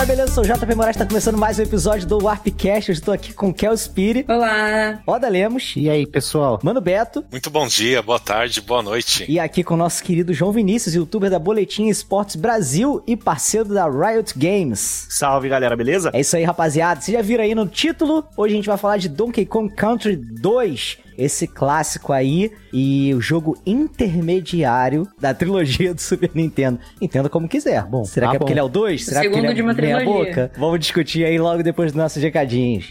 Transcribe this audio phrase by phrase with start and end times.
[0.00, 0.30] Qual é beleza?
[0.30, 2.88] Eu sou o JP Moraes, tá começando mais um episódio do Warpcast.
[2.88, 4.24] Eu estou aqui com Kel Spiri.
[4.26, 5.02] Olá.
[5.06, 5.74] Oda Lemos.
[5.76, 6.58] E aí, pessoal?
[6.62, 7.22] Mano Beto.
[7.30, 9.26] Muito bom dia, boa tarde, boa noite.
[9.28, 13.74] E aqui com o nosso querido João Vinícius, youtuber da Boletim Esportes Brasil e parceiro
[13.74, 15.06] da Riot Games.
[15.10, 16.10] Salve, galera, beleza?
[16.14, 17.02] É isso aí, rapaziada.
[17.02, 18.24] Vocês já viram aí no título?
[18.38, 23.20] Hoje a gente vai falar de Donkey Kong Country 2 esse clássico aí e o
[23.20, 26.80] jogo intermediário da trilogia do Super Nintendo.
[27.00, 27.84] Entenda como quiser.
[27.84, 29.04] Bom, será tá que é porque ele é o 2?
[29.04, 30.50] Será que ele é de uma meia boca?
[30.56, 32.90] Vamos discutir aí logo depois dos nossos recadinhos.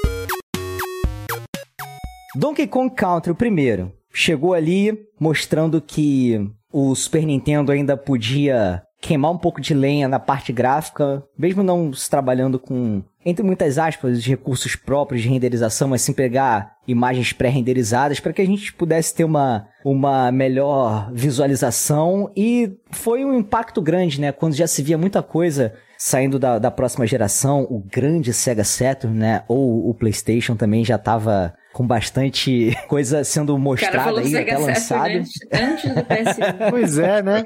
[2.35, 6.39] Donkey Kong Country, o primeiro, chegou ali mostrando que
[6.71, 11.91] o Super Nintendo ainda podia queimar um pouco de lenha na parte gráfica, mesmo não
[11.91, 18.19] se trabalhando com, entre muitas aspas, recursos próprios de renderização, mas sim pegar imagens pré-renderizadas
[18.19, 24.21] para que a gente pudesse ter uma, uma melhor visualização e foi um impacto grande,
[24.21, 24.31] né?
[24.31, 29.17] Quando já se via muita coisa saindo da, da próxima geração, o grande Sega Saturn,
[29.17, 29.43] né?
[29.47, 35.13] Ou o PlayStation também já estava com bastante coisa sendo mostrada aí, até lançada.
[35.13, 36.51] Antes, antes do PS1.
[36.71, 37.43] Pois é, né?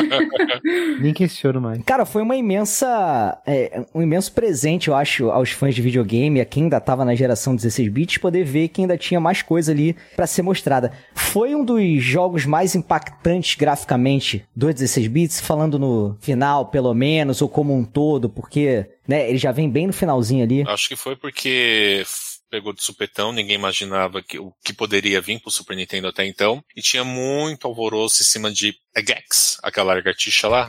[1.00, 1.82] Nem questiono mais.
[1.84, 3.40] Cara, foi uma imensa.
[3.46, 7.14] É, um imenso presente, eu acho, aos fãs de videogame, a quem ainda tava na
[7.14, 10.92] geração 16 bits, poder ver que ainda tinha mais coisa ali para ser mostrada.
[11.14, 17.42] Foi um dos jogos mais impactantes graficamente dos 16 bits, falando no final, pelo menos,
[17.42, 20.64] ou como um todo, porque, né, ele já vem bem no finalzinho ali.
[20.66, 22.02] Acho que foi porque
[22.50, 26.62] pegou de supetão, ninguém imaginava que, o que poderia vir pro Super Nintendo até então,
[26.74, 30.68] e tinha muito alvoroço em cima de é, Gex, aquela lagartixa lá.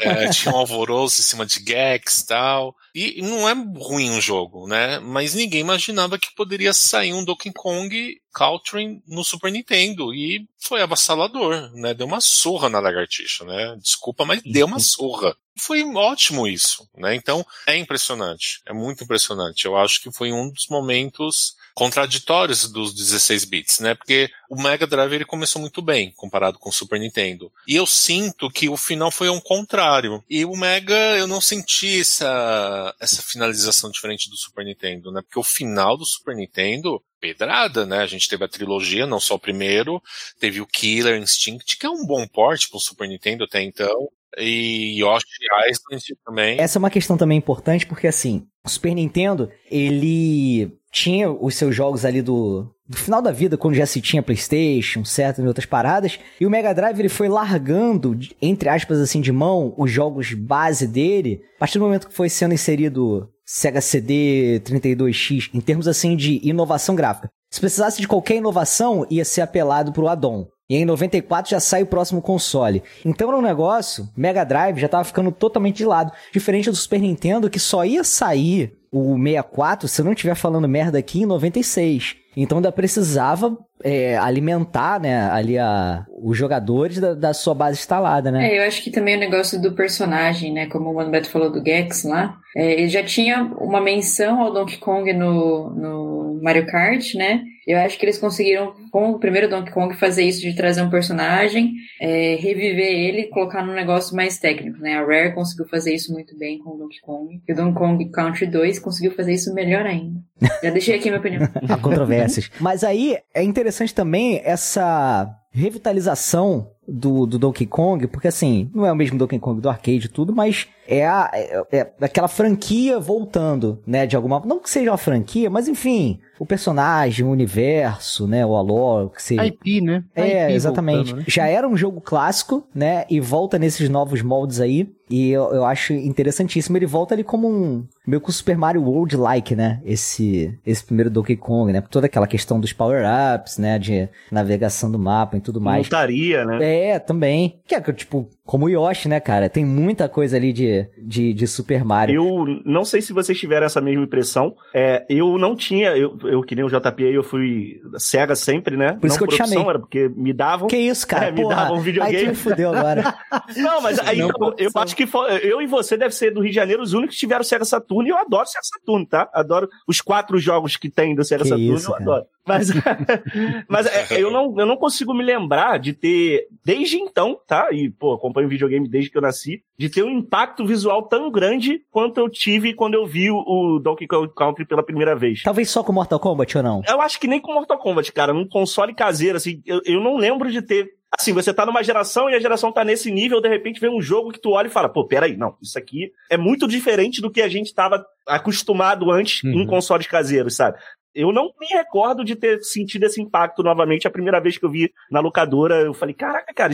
[0.00, 2.74] é, tinha um alvoroço em cima de Gex e tal.
[2.94, 5.00] E não é ruim o jogo, né?
[5.00, 10.14] Mas ninguém imaginava que poderia sair um Donkey Kong Country no Super Nintendo.
[10.14, 11.92] E foi avassalador, né?
[11.92, 13.76] Deu uma surra na lagartixa, né?
[13.80, 15.36] Desculpa, mas deu uma surra.
[15.58, 17.14] Foi ótimo isso, né?
[17.14, 19.64] Então é impressionante, é muito impressionante.
[19.64, 23.94] Eu acho que foi um dos momentos contraditórios dos 16 bits, né?
[23.94, 27.50] Porque o Mega Drive ele começou muito bem comparado com o Super Nintendo.
[27.66, 30.22] E eu sinto que o final foi um contrário.
[30.30, 35.20] E o Mega eu não senti essa essa finalização diferente do Super Nintendo, né?
[35.22, 37.98] Porque o final do Super Nintendo pedrada, né?
[37.98, 40.00] A gente teve a trilogia, não só o primeiro,
[40.38, 44.08] teve o Killer Instinct, que é um bom porte pro Super Nintendo até então.
[44.38, 45.26] E Yoshi
[45.68, 46.60] Island também.
[46.60, 51.74] Essa é uma questão também importante, porque assim, o Super Nintendo, ele tinha os seus
[51.74, 55.66] jogos ali do, do final da vida, quando já se tinha PlayStation, certo, e outras
[55.66, 60.32] paradas, e o Mega Drive ele foi largando, entre aspas assim, de mão, os jogos
[60.32, 65.88] base dele, a partir do momento que foi sendo inserido Sega CD 32X, em termos
[65.88, 67.28] assim de inovação gráfica.
[67.50, 70.48] Se precisasse de qualquer inovação, ia ser apelado pro addon.
[70.68, 72.82] E em 94 já sai o próximo console.
[73.04, 76.10] Então era um negócio, Mega Drive já tava ficando totalmente de lado.
[76.32, 80.68] Diferente do Super Nintendo, que só ia sair o 64, se eu não estiver falando
[80.68, 82.16] merda aqui, em 96.
[82.36, 88.30] Então ainda precisava é, alimentar, né, ali a, os jogadores da, da, sua base instalada,
[88.30, 88.48] né?
[88.48, 91.52] É, eu acho que também o negócio do personagem, né, como o Mano Beto falou
[91.52, 96.66] do Gex lá, é, ele já tinha uma menção ao Donkey Kong no, no Mario
[96.66, 97.42] Kart, né?
[97.66, 100.90] Eu acho que eles conseguiram, com o primeiro Donkey Kong, fazer isso de trazer um
[100.90, 104.96] personagem, é, reviver ele e colocar num negócio mais técnico, né?
[104.96, 107.40] A Rare conseguiu fazer isso muito bem com o Donkey Kong.
[107.48, 110.20] E o Donkey Kong Country 2 conseguiu fazer isso melhor ainda.
[110.62, 111.42] Já deixei aqui minha opinião.
[111.68, 112.50] Há controvérsias.
[112.60, 118.92] Mas aí é interessante também essa revitalização do, do Donkey Kong, porque assim, não é
[118.92, 122.98] o mesmo Donkey Kong do arcade e tudo, mas é, a, é, é, aquela franquia
[122.98, 124.40] voltando, né, de alguma...
[124.44, 129.22] Não que seja uma franquia, mas enfim, o personagem, o universo, né, o alor, que
[129.22, 129.44] seja...
[129.44, 130.04] IP, né?
[130.14, 131.06] É, IP exatamente.
[131.06, 131.24] Voltando, né?
[131.28, 135.64] Já era um jogo clássico, né, e volta nesses novos moldes aí, e eu, eu
[135.66, 136.78] acho interessantíssimo.
[136.78, 137.84] Ele volta ali como um...
[138.06, 142.26] meio que o Super Mario World-like, né, esse, esse primeiro Donkey Kong, né, toda aquela
[142.26, 145.86] questão dos power-ups, né, de navegação do mapa e tudo mais.
[145.86, 146.88] Montaria, né?
[146.88, 147.60] É, também.
[147.66, 149.48] Que é, tipo, como o Yoshi, né, cara?
[149.48, 152.14] Tem muita coisa ali de de, de, de Super Mario.
[152.24, 154.54] Eu não sei se vocês tiveram essa mesma impressão.
[154.74, 158.92] É, eu não tinha, eu, eu que nem o JP, eu fui cega sempre, né?
[159.00, 159.70] Por isso não que eu te opção, chamei.
[159.70, 160.68] Era porque me davam.
[160.68, 161.26] Que isso, cara?
[161.26, 162.28] É, me Porra, davam um Aí tu videogame.
[162.28, 163.14] me fudeu agora.
[163.56, 166.40] Não, mas aí Não então, eu acho que fo- eu e você deve ser do
[166.40, 169.28] Rio de Janeiro os únicos que tiveram Sega Saturno e eu adoro Sega Saturno, tá?
[169.32, 172.02] Adoro os quatro jogos que tem do Sega Que Saturno, isso, eu cara.
[172.04, 172.24] adoro.
[172.46, 172.68] Mas,
[173.68, 177.68] mas é, eu, não, eu não consigo me lembrar de ter, desde então, tá?
[177.72, 181.80] E, pô, acompanho videogame desde que eu nasci, de ter um impacto visual tão grande
[181.90, 185.42] quanto eu tive quando eu vi o, o Donkey Kong Country pela primeira vez.
[185.42, 186.82] Talvez só com Mortal Kombat ou não?
[186.86, 190.16] Eu acho que nem com Mortal Kombat, cara, num console caseiro, assim, eu, eu não
[190.16, 190.88] lembro de ter.
[191.16, 194.00] Assim, você tá numa geração e a geração tá nesse nível, de repente vem um
[194.02, 197.30] jogo que tu olha e fala, pô, peraí, não, isso aqui é muito diferente do
[197.30, 199.62] que a gente tava acostumado antes Uhum.
[199.62, 200.76] em consoles caseiros, sabe?
[201.14, 204.06] Eu não me recordo de ter sentido esse impacto novamente.
[204.06, 206.72] A primeira vez que eu vi na locadora, eu falei, caraca, cara,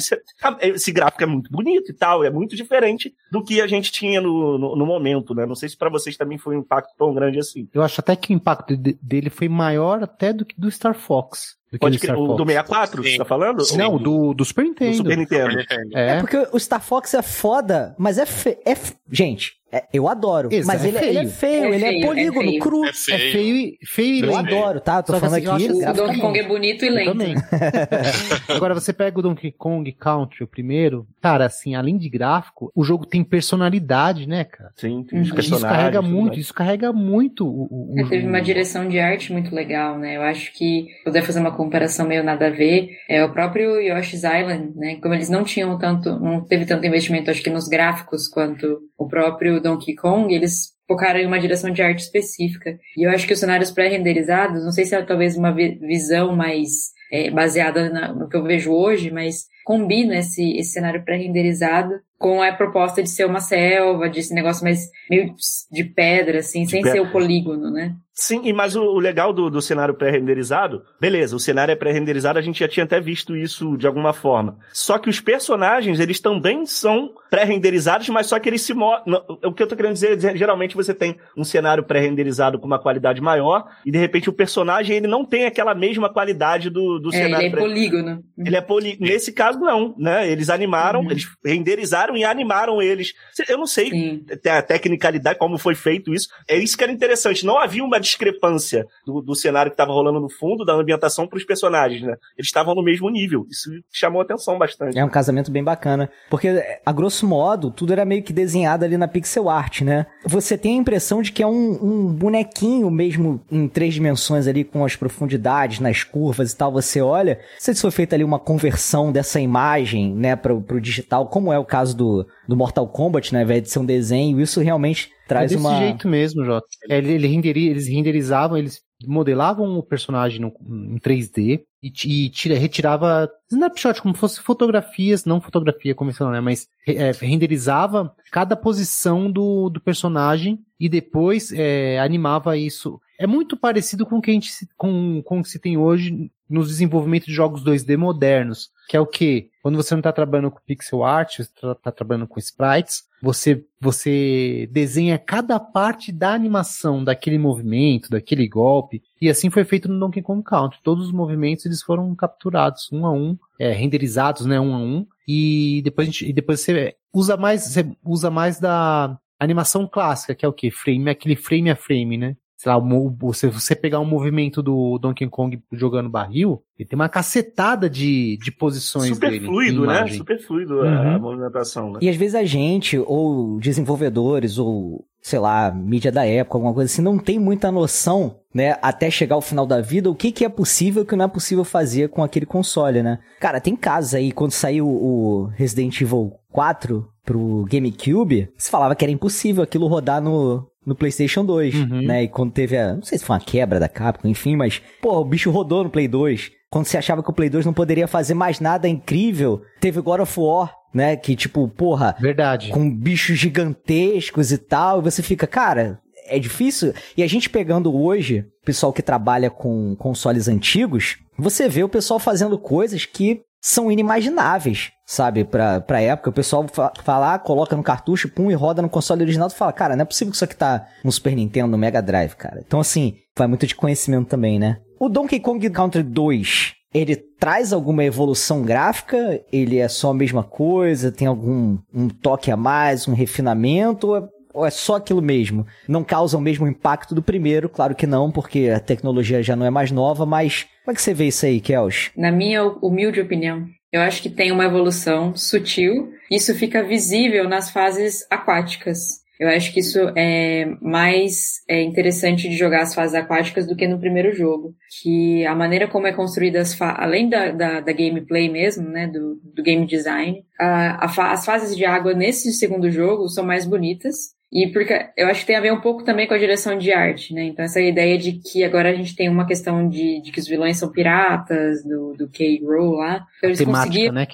[0.61, 3.93] é- esse gráfico é muito bonito e tal, é muito diferente do que a gente
[3.93, 5.45] tinha no, no, no momento, né?
[5.47, 7.69] Não sei se pra vocês também foi um impacto tão grande assim.
[7.75, 10.95] Eu acho até que o impacto de- dele foi maior até do que do Star
[10.95, 11.60] Fox.
[11.71, 13.11] Do que Pode do crer, o do 64, Sim.
[13.13, 13.65] você tá falando?
[13.65, 13.77] Sim.
[13.79, 14.91] Não, do, do Super Do Nintendo.
[15.17, 15.53] Nintendo.
[15.53, 15.97] Super Nintendo.
[15.97, 16.21] É É.
[16.21, 18.59] porque o Star Fox é foda, mas é, fe...
[18.67, 20.49] é fe- Gente, é- eu adoro.
[20.53, 21.31] Exato, mas é ele, ele é feio.
[21.31, 22.61] feio, É ele feio, é é polígono, feio.
[22.61, 22.85] cru.
[22.85, 23.33] É É feio.
[23.33, 25.01] feio e, feio e Eu adoro, tá?
[25.03, 25.73] Tô Só falando assim, aqui.
[25.73, 25.93] O.
[25.93, 27.07] Donkey Kong é bonito e Eu lento.
[27.13, 27.35] também.
[28.49, 32.83] Agora, você pega o Donkey Kong Country, o primeiro, cara, assim, além de gráfico, o
[32.85, 34.71] jogo tem personalidade, né, cara?
[34.77, 35.25] Sim, tem Uhum.
[35.25, 38.99] os Isso carrega muito, isso carrega muito o, o, o É, teve uma direção de
[38.99, 40.17] arte muito legal, né?
[40.17, 44.23] Eu acho que poder fazer uma comparação meio nada a ver é o próprio Yoshi's
[44.25, 44.97] Island, né?
[44.97, 49.07] Como eles não tinham tanto, não teve tanto investimento, acho que nos gráficos quanto o
[49.07, 52.79] próprio Donkey Kong, eles focaram em uma direção de arte específica.
[52.97, 56.35] E eu acho que os cenários pré-renderizados, não sei se é talvez uma vi- visão
[56.35, 56.69] mais
[57.13, 62.41] é, baseada na- no que eu vejo hoje, mas combina esse, esse cenário pré-renderizado com
[62.41, 64.81] a proposta de ser uma selva, de esse negócio mais
[65.11, 65.35] meio
[65.73, 66.93] de pedra, assim, sem pedra.
[66.93, 67.95] ser o polígono, né?
[68.23, 72.39] Sim, e mas o, o legal do, do cenário pré-renderizado, beleza, o cenário é pré-renderizado,
[72.39, 74.59] a gente já tinha até visto isso de alguma forma.
[74.75, 79.25] Só que os personagens, eles também são pré-renderizados, mas só que eles se mostram.
[79.43, 82.79] O que eu tô querendo dizer, é, geralmente você tem um cenário pré-renderizado com uma
[82.79, 87.09] qualidade maior, e de repente o personagem ele não tem aquela mesma qualidade do, do
[87.15, 88.23] É, ele cenário é pré polígono.
[88.37, 88.99] Ele é poli...
[89.01, 90.31] Nesse caso, não, né?
[90.31, 91.11] Eles animaram, Uhum.
[91.11, 93.15] eles renderizaram e animaram eles.
[93.49, 94.25] Eu não sei Sim.
[94.31, 96.29] até a tecnicalidade, como foi feito isso.
[96.47, 97.47] É isso que era interessante.
[97.47, 101.37] Não havia uma discrepância do, do cenário que estava rolando no fundo, da ambientação para
[101.37, 102.17] os personagens, né?
[102.37, 103.47] Eles estavam no mesmo nível.
[103.51, 104.99] Isso chamou atenção bastante.
[104.99, 106.11] É um casamento bem bacana.
[106.29, 106.49] Porque,
[106.85, 110.07] a grosso modo, tudo era meio que desenhado ali na pixel art, né?
[110.25, 114.65] Você tem a impressão de que é um, um bonequinho mesmo em três dimensões ali,
[114.65, 116.73] com as profundidades, nas curvas e tal.
[116.73, 117.41] Você olha.
[117.59, 121.65] Se foi feita ali uma conversão dessa imagem, né, pro, pro digital, como é o
[121.65, 123.45] caso do, do Mortal Kombat, né?
[123.61, 125.79] De ser um desenho, isso realmente É traz desse uma.
[125.79, 126.67] jeito mesmo, Jota.
[126.89, 130.53] É, Ele, ele renderi- eles renderizavam, eles modelavam o personagem no-
[130.95, 136.41] em 3D e, e tira, retirava snapshot, como fosse fotografias, não fotografia convencional, né?
[136.41, 143.01] Mas é, renderizava cada posição do, do personagem e depois é, animava isso.
[143.19, 145.77] É muito parecido com o que a gente se- com, com o que se tem
[145.77, 149.53] hoje nos desenvolvimentos de jogos 2D modernos, que é o que?
[149.63, 154.69] Quando você não está trabalhando com pixel art, você está trabalhando com sprites, você, você
[154.73, 160.21] desenha cada parte da animação, daquele movimento, daquele golpe, e assim foi feito no Donkey
[160.21, 160.81] Kong Country.
[160.83, 165.07] Todos os movimentos eles foram capturados um a um, é, renderizados, né, um a um,
[165.29, 170.45] e depois, gente, e depois você usa mais, você usa mais da animação clássica, que
[170.45, 170.69] é o que?
[170.69, 172.37] Frame, aquele frame a frame, né?
[172.63, 177.09] Sei lá, mo- você, pegar um movimento do Donkey Kong jogando barril, ele tem uma
[177.09, 179.47] cacetada de, de posições Super dele.
[179.47, 180.07] fluido, né?
[180.09, 181.21] Super fluido a, a Uhum.
[181.21, 182.01] movimentação, né?
[182.03, 186.93] E às vezes a gente, ou desenvolvedores, ou sei lá, mídia da época, alguma coisa
[186.93, 190.45] assim, não tem muita noção, né, até chegar ao final da vida, o que, que
[190.45, 193.19] é possível e o que não é possível fazer com aquele console, né?
[193.41, 199.05] Cara, tem casos aí, quando saiu o Resident Evil 4 pro GameCube, se falava que
[199.05, 202.03] era impossível aquilo rodar no, no PlayStation 2, Uhum.
[202.03, 202.25] né?
[202.25, 202.95] E quando teve a.
[202.95, 204.81] Não sei se foi uma quebra da Capcom, enfim, mas.
[205.03, 206.51] Pô, o bicho rodou no Play 2.
[206.71, 210.21] Quando você achava que o Play 2 não poderia fazer mais nada incrível, teve God
[210.21, 211.17] of War, né?
[211.17, 212.71] Que tipo, porra, Verdade.
[212.71, 216.93] com bichos gigantescos e tal, e você fica, cara, é difícil.
[217.17, 222.21] E a gente pegando hoje, pessoal que trabalha com consoles antigos, você vê o pessoal
[222.21, 225.45] fazendo coisas que são inimagináveis, sabe?
[225.45, 228.89] Pra, pra época, o pessoal fa fala, ah, coloca no cartucho, pum, e roda no
[228.89, 231.69] console original, tu fala, cara, não é possível que isso aqui tá no Super Nintendo,
[231.69, 232.63] no Mega Drive, cara.
[232.67, 234.79] Então, assim, vai muito de conhecimento também, né?
[234.99, 239.41] O Donkey Kong Country 2, ele traz alguma evolução gráfica?
[239.53, 241.13] Ele é só a mesma coisa?
[241.13, 244.09] Tem algum um toque a mais, um refinamento?
[244.09, 245.65] Ou é, ou é só aquilo mesmo?
[245.87, 247.69] Não causa o mesmo impacto do primeiro?
[247.69, 251.03] Claro que não, porque a tecnologia já não é mais nova, mas como é que
[251.03, 252.11] você vê isso aí, Kels?
[252.17, 256.13] Na minha humilde opinião, eu acho que tem uma evolução sutil.
[256.29, 259.21] Isso fica visível nas fases aquáticas.
[259.39, 263.87] Eu acho que isso é mais é, interessante de jogar as fases aquáticas do que
[263.87, 264.75] no primeiro jogo.
[265.01, 269.41] Que a maneira como é construída as além da, da, da, gameplay mesmo, né, do,
[269.45, 274.35] do game design, a, a as fases de água nesse segundo jogo são mais bonitas.
[274.53, 276.93] E porque eu acho que tem a ver um pouco também com a direção de
[276.93, 277.45] arte, né?
[277.45, 280.49] Então essa ideia de que agora a gente tem uma questão de, de que os
[280.49, 283.25] vilões são piratas, do, do K-Roll lá.
[283.39, 284.27] Então eles Temática, conseguiram, né,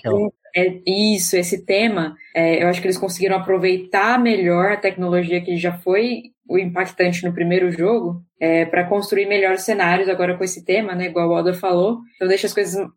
[0.56, 5.40] é é isso, esse tema, é, eu acho que eles conseguiram aproveitar melhor a tecnologia
[5.40, 10.44] que já foi o impactante no primeiro jogo é, para construir melhores cenários agora com
[10.44, 11.06] esse tema, né?
[11.06, 11.98] Igual o Alda falou.
[12.14, 12.88] Então deixa as coisas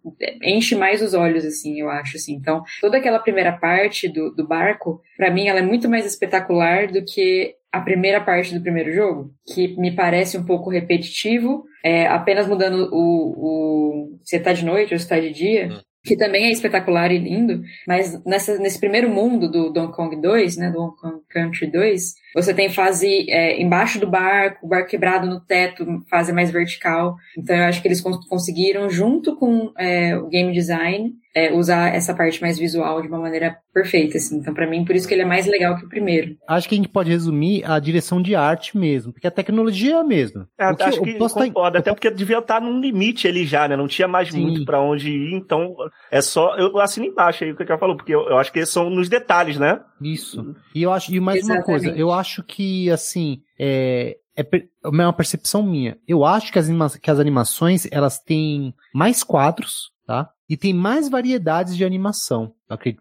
[0.44, 2.36] enche mais os olhos, assim, eu acho, assim.
[2.36, 6.88] Então toda aquela primeira parte do, do barco, para mim, ela é muito mais espetacular
[6.88, 12.08] do que a primeira parte do primeiro jogo, que me parece um pouco repetitivo, é,
[12.08, 15.70] apenas mudando o, o se tá de noite ou se tá de dia.
[16.10, 20.58] Que também é espetacular e lindo, mas nessa, nesse primeiro mundo do Donkey Kong 2,
[20.58, 25.28] né, do Donkey Kong Country 2, você tem fase é, embaixo do barco, barco quebrado
[25.28, 27.16] no teto, fase mais vertical.
[27.38, 32.14] Então eu acho que eles conseguiram, junto com é, o game design, é, usar essa
[32.14, 34.38] parte mais visual de uma maneira perfeita, assim.
[34.38, 36.36] Então, para mim, por isso que ele é mais legal que o primeiro.
[36.48, 40.00] Acho que a gente pode resumir a direção de arte mesmo, porque a tecnologia é
[40.00, 40.48] a mesma.
[40.58, 41.80] É, que, acho que concordo, tá...
[41.80, 43.76] até porque devia estar num limite ali já, né?
[43.76, 44.42] Não tinha mais Sim.
[44.42, 45.76] muito para onde ir, então
[46.12, 46.56] é só...
[46.58, 49.08] Eu assino embaixo aí o que eu falou, porque eu, eu acho que são nos
[49.08, 49.80] detalhes, né?
[50.02, 50.56] Isso.
[50.74, 51.60] E eu acho, e mais Exatamente.
[51.60, 54.46] uma coisa, eu acho que, assim, é, é,
[54.84, 55.98] é uma percepção minha.
[56.08, 60.28] Eu acho que as, anima que as animações, elas têm mais quadros, tá?
[60.50, 62.52] E tem mais variedades de animação.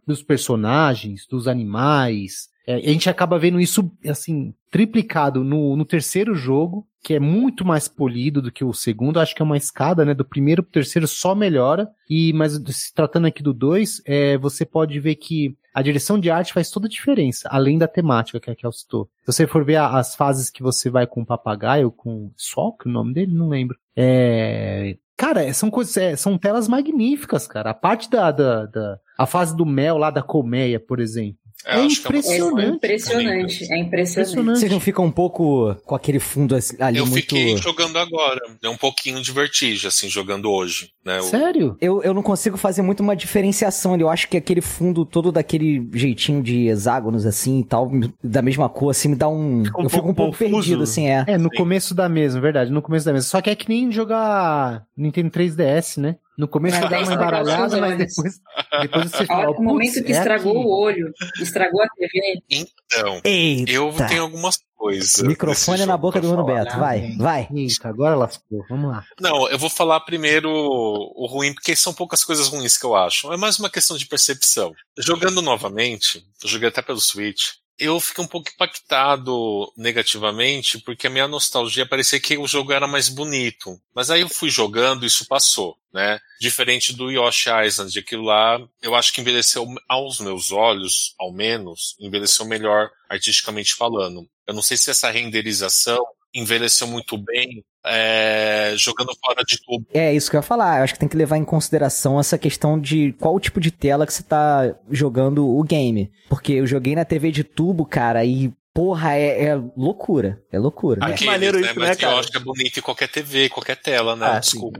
[0.07, 2.51] Dos personagens, dos animais.
[2.67, 7.65] É, a gente acaba vendo isso, assim, triplicado no, no terceiro jogo, que é muito
[7.65, 9.19] mais polido do que o segundo.
[9.19, 10.13] Acho que é uma escada, né?
[10.13, 11.89] Do primeiro pro terceiro só melhora.
[12.11, 16.29] E, mas se tratando aqui do dois, é, você pode ver que a direção de
[16.29, 19.09] arte faz toda a diferença, além da temática que a Kel citou.
[19.21, 22.93] Se você for ver as fases que você vai com o papagaio, com Swalk, o
[22.93, 23.79] nome dele, não lembro.
[23.97, 27.71] É, Cara, são coisas, é, são telas magníficas, cara.
[27.71, 31.41] A parte da, da, da, a fase do mel lá da colmeia, por exemplo.
[31.67, 32.65] É, é impressionante.
[32.65, 34.59] É impressionante, é impressionante.
[34.59, 37.35] Vocês não ficam um pouco com aquele fundo ali eu muito...
[37.35, 38.41] Eu fiquei jogando agora.
[38.63, 40.91] Deu um pouquinho de vertigem, assim, jogando hoje.
[41.05, 41.21] Né?
[41.23, 41.77] Sério?
[41.81, 44.03] Eu, eu não consigo fazer muito uma diferenciação ali.
[44.03, 47.91] Eu acho que aquele fundo todo daquele jeitinho de hexágonos, assim, e tal,
[48.23, 49.63] da mesma cor, assim, me dá um...
[49.63, 50.53] um eu fico um pouco confuso.
[50.53, 51.25] perdido, assim, é.
[51.27, 51.57] É, no Sim.
[51.57, 53.29] começo da mesma, verdade, no começo da mesma.
[53.29, 56.17] Só que é que nem jogar Nintendo 3DS, né?
[56.39, 58.41] No começo dá uma embaralhada, mas depois,
[58.83, 59.51] depois você fala.
[59.51, 60.61] O momento que é estragou aqui.
[60.61, 62.43] o olho, estragou a TV.
[62.49, 63.73] Então, Eita.
[63.73, 65.21] eu tenho algumas coisas.
[65.21, 67.49] Microfone na boca do Bruno Beto, vai, vai.
[67.53, 69.05] Eita, agora lascou, vamos lá.
[69.21, 73.33] Não, eu vou falar primeiro o ruim, porque são poucas coisas ruins que eu acho.
[73.33, 74.73] É mais uma questão de percepção.
[74.97, 81.11] Jogando novamente, eu joguei até pelo Switch, eu fiquei um pouco impactado negativamente, porque a
[81.11, 83.81] minha nostalgia parecia que o jogo era mais bonito.
[83.95, 86.19] Mas aí eu fui jogando e isso passou, né?
[86.41, 91.95] Diferente do Yoshi Island, aquilo lá, eu acho que envelheceu aos meus olhos, ao menos,
[92.01, 94.29] envelheceu melhor artisticamente falando.
[94.47, 96.05] Eu não sei se essa renderização
[96.35, 99.87] envelheceu muito bem é, jogando fora de tubo.
[99.93, 100.79] É isso que eu ia falar.
[100.79, 104.07] Eu acho que tem que levar em consideração essa questão de qual tipo de tela
[104.07, 106.11] que você tá jogando o game.
[106.29, 110.41] Porque eu joguei na TV de tubo, cara, e Porra, é, é, loucura.
[110.53, 111.05] É loucura.
[111.05, 111.27] Aqueles, é.
[111.27, 111.67] maneiro né?
[111.67, 112.13] isso, Mas né, cara?
[112.13, 114.27] eu acho que é bonito em qualquer TV, qualquer tela, né?
[114.31, 114.79] Ah, Desculpa.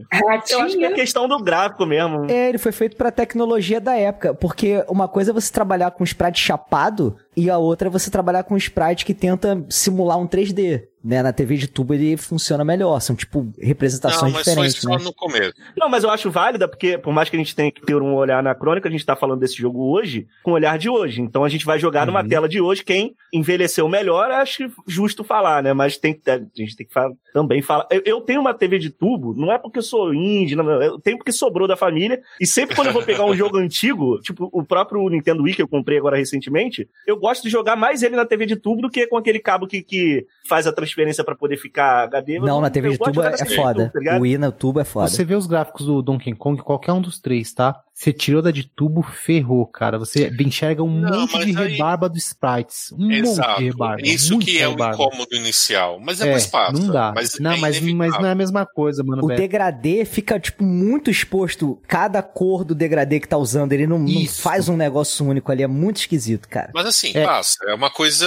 [0.49, 2.31] Eu acho que é questão do gráfico mesmo.
[2.31, 4.35] É, ele foi feito pra tecnologia da época.
[4.35, 8.45] Porque uma coisa é você trabalhar com sprite chapado e a outra é você trabalhar
[8.45, 13.01] com sprite que tenta simular um 3D né, na TV de tubo ele funciona melhor.
[13.01, 15.03] São, tipo, representações não, mas diferentes, só né?
[15.03, 15.55] no começo.
[15.75, 18.15] Não, mas eu acho válida, porque por mais que a gente tenha que ter um
[18.15, 21.23] olhar na crônica, a gente tá falando desse jogo hoje, com o olhar de hoje.
[21.23, 22.13] Então a gente vai jogar uhum.
[22.13, 22.85] numa tela de hoje.
[22.85, 25.73] Quem envelheceu melhor, acho justo falar, né?
[25.73, 27.87] Mas tem, a gente tem que falar, também falar.
[27.91, 31.01] Eu, eu, tenho uma TV de tubo, não é porque eu sou indie, não, eu
[31.01, 32.21] tenho porque sobrou da família.
[32.39, 35.63] E sempre quando eu vou pegar um jogo antigo, tipo o próprio Nintendo Wii que
[35.63, 38.91] eu comprei agora recentemente, eu gosto de jogar mais ele na TV de tubo do
[38.91, 42.39] que com aquele cabo que, que faz a transferência para poder ficar HD.
[42.39, 43.93] Não, na TV de tubo é, foda.
[43.93, 45.09] Tá o Wii na tubo é foda.
[45.09, 47.83] Você vê os gráficos do Donkey Kong, qualquer um dos três, tá?
[47.99, 49.99] Você tirou da de tubo, ferrou, cara.
[49.99, 52.93] Você enxerga um Não, monte de aí- rebarba do sprites.
[52.93, 53.49] Um Exato.
[53.49, 54.03] monte de rebarba.
[54.07, 55.99] Isso que é o incômodo inicial.
[56.01, 56.73] Mas depois É, passa.
[56.81, 57.13] não dá.
[57.13, 59.25] Mas não, é mas, mas não é a mesma coisa, mano.
[59.25, 59.41] O Beto.
[59.41, 61.83] degradê fica, tipo, muito exposto.
[61.89, 65.65] Cada cor do degradê que tá usando, ele não, não faz um negócio único ali.
[65.65, 66.71] É muito esquisito, cara.
[66.73, 67.25] Mas assim, É.
[67.25, 67.59] passa.
[67.67, 68.25] É uma coisa,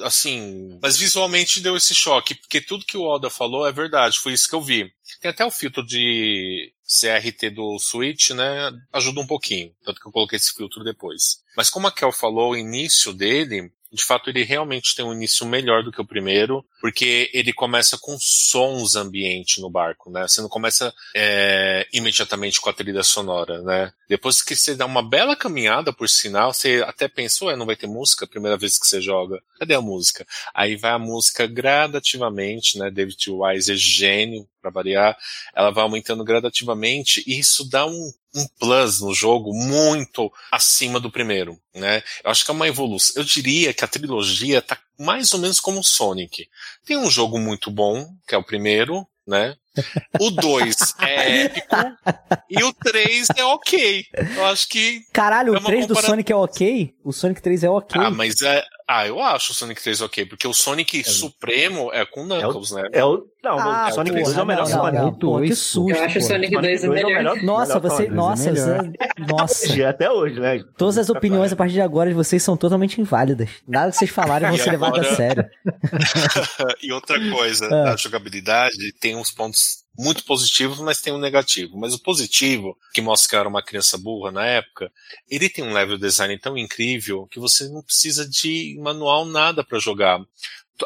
[0.00, 0.78] assim.
[0.82, 4.48] Mas visualmente deu esse choque, porque tudo que o Oda falou é verdade, foi isso
[4.48, 4.90] que eu vi.
[5.20, 8.70] Tem até o filtro de CRT do Switch, né?
[8.92, 9.74] Ajuda um pouquinho.
[9.84, 11.42] Tanto que eu coloquei esse filtro depois.
[11.56, 13.72] Mas como a Kel falou, o início dele.
[13.92, 17.98] De fato, ele realmente tem um início melhor do que o primeiro, porque ele começa
[17.98, 20.28] com sons ambiente no barco, né?
[20.28, 23.92] Você não começa é, imediatamente com a trilha sonora, né?
[24.08, 27.76] Depois que você dá uma bela caminhada, por sinal, você até pensa, ué, não vai
[27.76, 29.42] ter música primeira vez que você joga.
[29.58, 30.26] Cadê a música?
[30.54, 32.90] Aí vai a música gradativamente, né?
[32.90, 35.16] David Wise é gênio, para variar.
[35.54, 41.10] Ela vai aumentando gradativamente e isso dá um, um plus no jogo muito acima do
[41.10, 42.02] primeiro, né?
[42.24, 43.14] Eu acho que é uma evolução.
[43.20, 46.48] Eu diria que a trilogia tá mais ou menos como o Sonic.
[46.84, 49.56] Tem um jogo muito bom, que é o primeiro, né?
[50.20, 51.76] O 2 é épico
[52.50, 54.04] e o 3 é ok.
[54.36, 55.02] Eu acho que.
[55.12, 56.94] Caralho, É o uma 3 do Sonic é ok?
[57.04, 58.00] O Sonic 3 é ok.
[58.02, 58.64] Ah, mas é.
[58.92, 62.88] Ah, eu acho o Sonic 3 ok, porque o Sonic Supremo é com Knuckles, né?
[62.92, 63.24] É o.
[63.42, 64.96] Não, Ah, o Sonic porra, 2 é o melhor não, Sonic.
[65.02, 65.90] não, pô, que susto.
[65.96, 66.22] Eu acho o.
[66.22, 67.36] Sonic 2 o é o melhor.
[67.42, 68.08] Nossa, melhor você.
[68.08, 68.92] Nossa, você-
[69.28, 69.66] nossa.
[69.70, 70.60] Hoje, Até hoje, né?
[70.76, 73.48] Todas as opiniões a partir de agora de vocês são totalmente inválidas.
[73.68, 75.44] Nada que vocês falarem vão ser levados a sério.
[76.82, 77.84] e outra coisa Ah.
[77.84, 81.76] da jogabilidade tem uns pontos muito positivos, mas tem um negativo.
[81.76, 84.90] Mas o positivo, que mostra que era uma criança burra na época,
[85.28, 89.78] ele tem um level design tão incrível que você não precisa de manual nada para
[89.78, 90.18] jogar.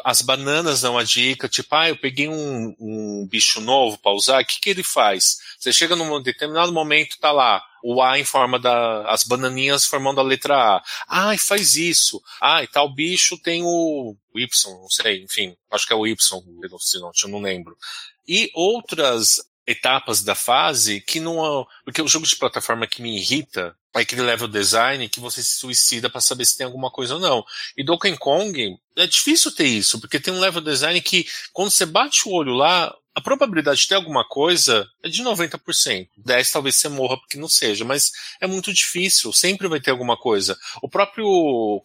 [0.03, 4.43] As bananas dão a dica, tipo, ah, eu peguei um, um bicho novo para usar,
[4.43, 5.37] o que, que ele faz?
[5.57, 9.09] Você chega num determinado momento, tá lá, o A em forma da.
[9.09, 10.83] as bananinhas formando a letra A.
[11.07, 12.21] Ah, e faz isso.
[12.41, 16.41] Ah, e tal bicho tem o Y, não sei, enfim, acho que é o Y,
[16.59, 17.77] Velocinote, eu não lembro.
[18.27, 21.67] E outras etapas da fase que não.
[21.83, 25.57] Porque o jogo de plataforma que me irrita é aquele level design que você se
[25.57, 27.43] suicida para saber se tem alguma coisa ou não.
[27.77, 31.85] E Donkey Kong é difícil ter isso, porque tem um level design que quando você
[31.85, 36.09] bate o olho lá, a probabilidade de ter alguma coisa é de 90%.
[36.17, 38.11] 10 talvez você morra porque não seja, mas
[38.41, 40.57] é muito difícil, sempre vai ter alguma coisa.
[40.81, 41.25] O próprio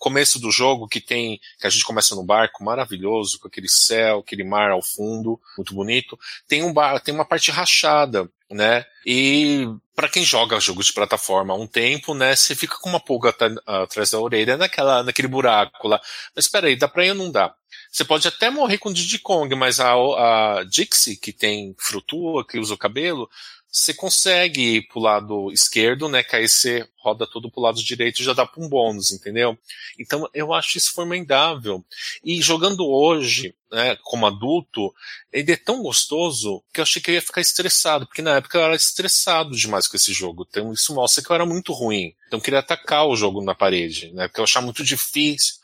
[0.00, 4.18] começo do jogo que tem, que a gente começa no barco maravilhoso, com aquele céu,
[4.18, 6.18] aquele mar ao fundo, muito bonito,
[6.48, 8.84] tem um bar, tem uma parte rachada, né?
[9.06, 13.00] E para quem joga jogo de plataforma há um tempo, né, você fica com uma
[13.00, 13.34] pulga
[13.66, 16.00] atrás da orelha naquela, naquele buraco lá.
[16.34, 17.54] Mas espera aí, dá pra ir ou não dá?
[17.90, 22.58] Você pode até morrer com Diddy Kong, mas a, a Dixie, que tem frutua, que
[22.58, 23.28] usa o cabelo,
[23.70, 26.22] você consegue ir pro lado esquerdo, né?
[26.22, 29.56] Que aí você roda todo pro lado direito e já dá pra um bônus, entendeu?
[29.98, 31.84] Então eu acho isso formidável.
[32.24, 34.92] E jogando hoje, né, como adulto,
[35.32, 38.58] ele é tão gostoso que eu achei que eu ia ficar estressado, porque na época
[38.58, 40.46] eu era estressado demais com esse jogo.
[40.48, 42.14] Então isso mostra que eu era muito ruim.
[42.26, 44.26] Então eu queria atacar o jogo na parede, né?
[44.26, 45.54] Porque eu achava muito difícil.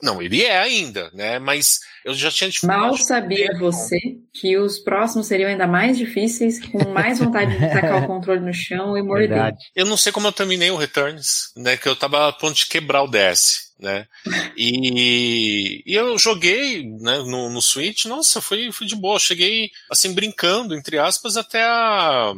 [0.00, 1.38] Não, ele é ainda, né?
[1.38, 2.80] Mas eu já tinha dificuldade.
[2.80, 3.98] Mal sabia você
[4.32, 8.54] que os próximos seriam ainda mais difíceis, com mais vontade de tacar o controle no
[8.54, 9.30] chão e morder.
[9.30, 9.56] Verdade.
[9.74, 11.76] Eu não sei como eu terminei o Returns, né?
[11.76, 14.06] Que eu tava a ponto de quebrar o DS, né?
[14.56, 19.18] E, e eu joguei, né, no, no Switch, nossa, foi, foi de boa.
[19.18, 22.32] Cheguei, assim, brincando, entre aspas, até a,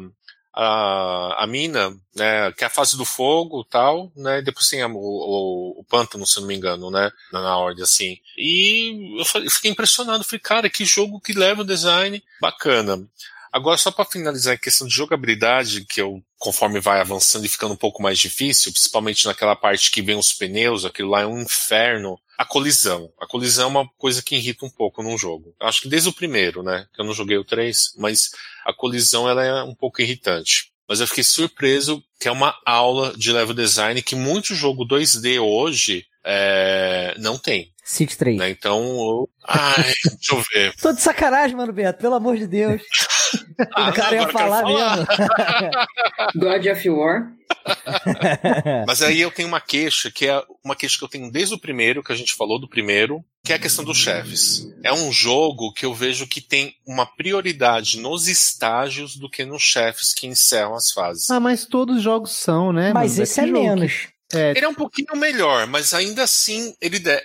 [0.54, 4.88] a, a mina, né, que é a fase do fogo tal, né, depois tem a-
[4.88, 8.16] o, o, o pântano, se não me engano, né, na, na ordem, assim.
[8.36, 12.98] E eu fa- eu fiquei impressionado, falei, cara, que jogo que leva o design bacana.
[13.52, 17.74] Agora, só para finalizar a questão de jogabilidade, que eu, conforme vai avançando e ficando
[17.74, 21.42] um pouco mais difícil, principalmente naquela parte que vem os pneus, aquilo lá é um
[21.42, 22.18] inferno.
[22.38, 23.12] A colisão.
[23.20, 25.54] A colisão é uma coisa que irrita um pouco num jogo.
[25.60, 26.86] Acho que desde o primeiro, né?
[26.94, 28.30] Que eu não joguei o 3, mas
[28.64, 30.72] a colisão ela é um pouco irritante.
[30.88, 35.42] Mas eu fiquei surpreso que é uma aula de level design que muito jogo 2D
[35.42, 37.72] hoje é, não tem.
[37.84, 38.38] City 3.
[38.38, 38.50] Né?
[38.50, 39.28] Então, eu...
[39.46, 40.76] ai, deixa eu ver.
[40.76, 42.82] Tô de sacanagem, mano, Beto, pelo amor de Deus.
[43.74, 45.06] Ah, o cara não, ia falar, quero mesmo.
[46.36, 47.32] God of War.
[48.86, 51.58] Mas aí eu tenho uma queixa, que é uma queixa que eu tenho desde o
[51.58, 54.68] primeiro, que a gente falou do primeiro, que é a questão dos chefes.
[54.82, 59.62] É um jogo que eu vejo que tem uma prioridade nos estágios do que nos
[59.62, 61.28] chefes que encerram as fases.
[61.30, 62.92] Ah, mas todos os jogos são, né?
[62.92, 63.22] Mas mano?
[63.22, 64.08] esse é que- menos.
[64.34, 67.22] É, Ele é um pouquinho melhor, mas ainda assim, ele deve,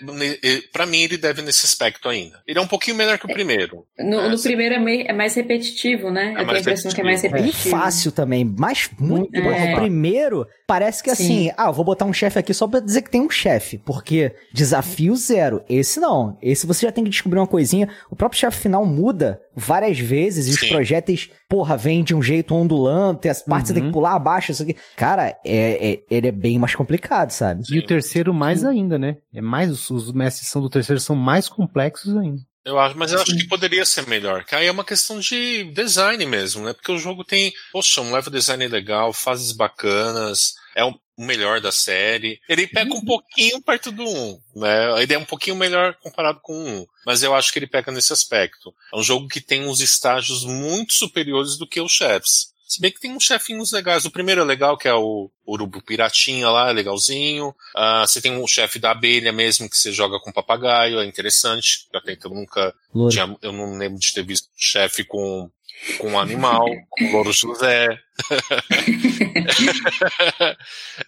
[0.71, 2.41] para mim, ele deve nesse aspecto ainda.
[2.47, 3.85] Ele é um pouquinho melhor que o primeiro.
[3.99, 4.43] No, É, no sim.
[4.49, 6.31] primeiro é, meio, é mais repetitivo, né?
[6.31, 7.69] Eu tenho a impressão que é mais Bem repetitivo.
[7.77, 9.35] fácil também, mas muito.
[9.35, 9.41] É.
[9.41, 9.73] bom.
[9.73, 13.03] O primeiro parece que assim, ah, eu vou botar um chefe aqui só pra dizer
[13.03, 15.63] que tem um chefe, porque desafio zero.
[15.69, 16.35] Esse não.
[16.41, 17.87] Esse você já tem que descobrir uma coisinha.
[18.09, 20.69] O próprio chefe final muda várias vezes e os Sim.
[20.69, 23.93] projéteis, porra, vêm de um jeito ondulante, as partes você tem que Uhum.
[23.93, 24.75] pular abaixo, isso aqui.
[24.97, 27.61] Cara, é, é- ele é bem mais complicado, sabe?
[27.69, 29.17] E o terceiro mais ainda, né?
[29.31, 32.41] É mais os, os mestres são do terceiro são mais complexos ainda.
[32.65, 33.37] Eu acho, mas eu acho Sim.
[33.39, 34.45] que poderia ser melhor.
[34.45, 36.71] Que aí é uma questão de design mesmo, né?
[36.71, 41.71] Porque o jogo tem, poxa, um level design legal, fases bacanas, é o melhor da
[41.71, 42.39] série.
[42.49, 45.01] Ele pega um pouquinho perto do 1, né?
[45.01, 47.91] Ele é um pouquinho melhor comparado com o 1, mas eu acho que ele pega
[47.91, 48.73] nesse aspecto.
[48.93, 52.51] É um jogo que tem uns estágios muito superiores do que os chefes.
[52.67, 54.03] Se bem que tem uns chefinhos legais.
[54.05, 57.53] O primeiro é legal, que é o Urubu Piratinha lá, é legalzinho.
[57.75, 61.87] Ah, você tem um chefe da abelha mesmo, que você joga com papagaio, é interessante.
[61.93, 62.73] Eu até então nunca
[63.09, 65.51] tinha- eu não lembro de ter visto chefe com,
[65.99, 67.87] com um animal, com Louro José.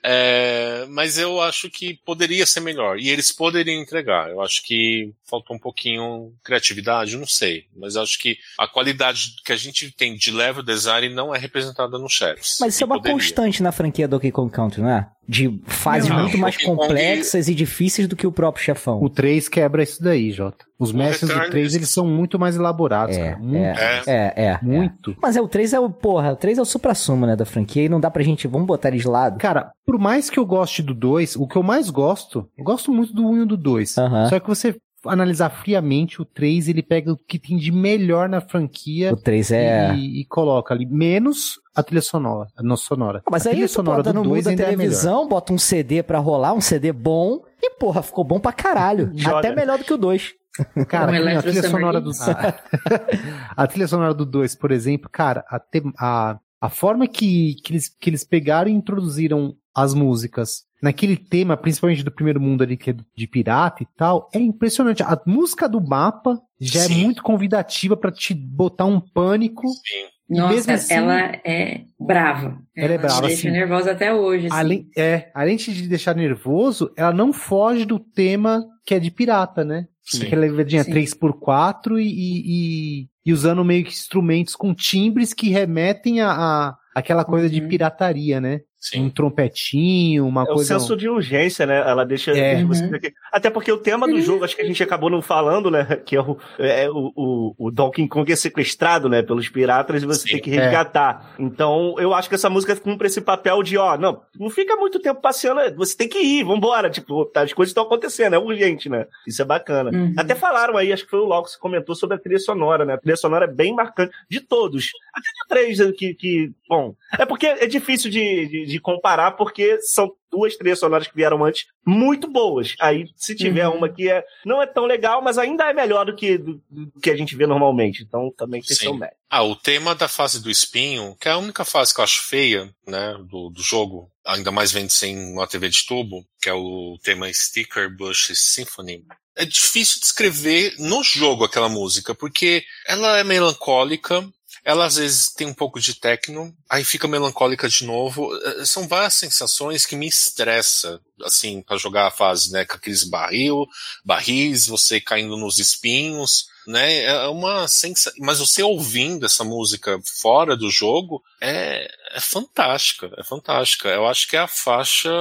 [0.04, 3.00] É, mas eu acho que poderia ser melhor.
[3.00, 4.30] E eles poderiam entregar.
[4.30, 7.66] Eu acho que faltou um pouquinho criatividade, não sei.
[7.76, 11.38] Mas eu acho que a qualidade que a gente tem de level design não é
[11.40, 12.58] representada nos chefes.
[12.60, 13.18] Mas isso é uma poderia.
[13.18, 15.08] constante na franquia Donkey Kong Country, não é?
[15.28, 19.02] De fases Não, muito mais Donkey Kong- complexas e difíceis do que o próprio chefão.
[19.02, 20.64] O 3 quebra isso daí, Jota.
[20.78, 23.38] Os mestres do Return 3 eles- são muito mais elaborados, É, cara.
[23.38, 23.80] Muito.
[23.80, 24.06] é, É.
[24.06, 24.60] é, é.
[24.62, 25.16] Muito.
[25.22, 27.84] Mas é, o 3 é o, porra, o 3 é o supra-sumo, né, da franquia,
[27.84, 29.38] e não dá pra gente, vamos botar ele de lado.
[29.38, 32.92] Cara, por mais que eu goste do 2, o que eu mais gosto, eu gosto
[32.92, 33.98] muito do 1 e do 2.
[33.98, 34.30] Aham.
[34.30, 38.42] Só que você analisar friamente o 3, ele pega o que tem de melhor na
[38.42, 39.94] franquia O 3 é...
[39.96, 43.22] e, e coloca ali, menos a trilha sonora, a nossa sonora.
[43.30, 45.54] Mas a aí trilha sonora bota do no 2 mundo da ainda é televisão, bota
[45.54, 49.12] um CD pra rolar, um CD bom, e porra, ficou bom pra caralho.
[49.16, 49.40] Joga.
[49.40, 50.34] Até melhor do que o 2.
[50.88, 55.44] Cara, Um a trilha sonora do a, a trilha sonora do 2, por exemplo, cara,
[55.50, 60.64] a, te- a, a forma que, que, eles, que eles pegaram e introduziram as músicas
[60.82, 65.04] naquele tema, principalmente do primeiro mundo ali, que é de pirata e tal, é impressionante.
[65.04, 67.04] A música do mapa já é Sim.
[67.04, 69.68] muito convidativa pra te botar um pânico.
[69.68, 70.16] Sim.
[70.28, 72.60] E Nossa, mesmo assim- ela é brava.
[72.76, 73.52] Ela é brava, Me deixa assim.
[73.52, 74.48] nervosa até hoje.
[74.48, 74.56] assim.
[74.56, 79.64] Além, é, além de deixar nervoso, ela não foge do tema que é de pirata,
[79.64, 79.88] né?
[80.04, 80.26] Sim.
[80.26, 80.92] Aquela levadinha Sim.
[80.92, 87.26] 3x4 e, e, e, usando meio que instrumentos com timbres que remetem a, a aquela
[87.26, 87.68] coisa de Uhum.
[87.68, 88.62] pirataria, né?
[88.94, 89.10] Um Sim.
[89.10, 90.80] trompetinho, uma É o coisa.
[90.80, 91.78] senso de urgência, né?
[91.80, 92.32] Ela deixa.
[92.32, 92.64] É.
[92.64, 92.92] você- Uhum.
[93.32, 95.86] Até porque o tema do jogo, acho que a gente acabou não falando, né?
[96.06, 99.22] Que é o, é o, o, o Donkey Kong é sequestrado, né?
[99.24, 100.34] Pelos piratas e você Sim.
[100.34, 101.34] tem que resgatar.
[101.40, 105.00] Então, eu acho que essa música cumpre esse papel de, ó, não, não fica muito
[105.00, 106.90] tempo passeando, você tem que ir, vambora.
[106.90, 109.08] Tipo, as coisas estão acontecendo, é urgente, né?
[109.28, 109.90] Isso é bacana.
[109.92, 110.14] Uhum.
[110.18, 112.94] Até falaram aí, acho que foi o Loco que comentou sobre a trilha sonora, né?
[112.94, 114.90] A trilha sonora é bem marcante de todos.
[115.14, 119.80] Até do três que, que bom, é porque é difícil de, de, de comparar, porque
[119.82, 122.76] são duas trilhas sonoras que vieram antes muito boas.
[122.80, 123.78] Aí, se tiver Uhum.
[123.78, 127.00] uma que é, não é tão legal, mas ainda é melhor do que, do, do
[127.02, 128.04] que a gente vê normalmente.
[128.04, 128.84] Então, também tem Sim.
[128.84, 129.18] seu mérito.
[129.30, 132.22] Ah, o tema da fase do espinho, que é a única fase que eu acho
[132.24, 136.54] feia, né, do, do jogo, ainda mais vendo sem uma TV de tubo, que é
[136.54, 139.06] o tema Sticker Bush Symphony.
[139.38, 144.26] É difícil descrever no jogo aquela música, porque ela é melancólica,
[144.66, 148.36] ela às vezes tem um pouco de techno, aí fica melancólica de novo.
[148.36, 153.04] Eh, São várias sensações que me estressa, assim, para jogar a fase, né, com aqueles
[153.04, 153.68] barril,
[154.04, 157.04] barris, você caindo nos espinhos, né?
[157.04, 158.14] É uma sensação.
[158.20, 163.90] Mas você ouvindo essa música fora do jogo é, é fantástica, é fantástica.
[163.90, 165.12] Eu acho que é a faixa,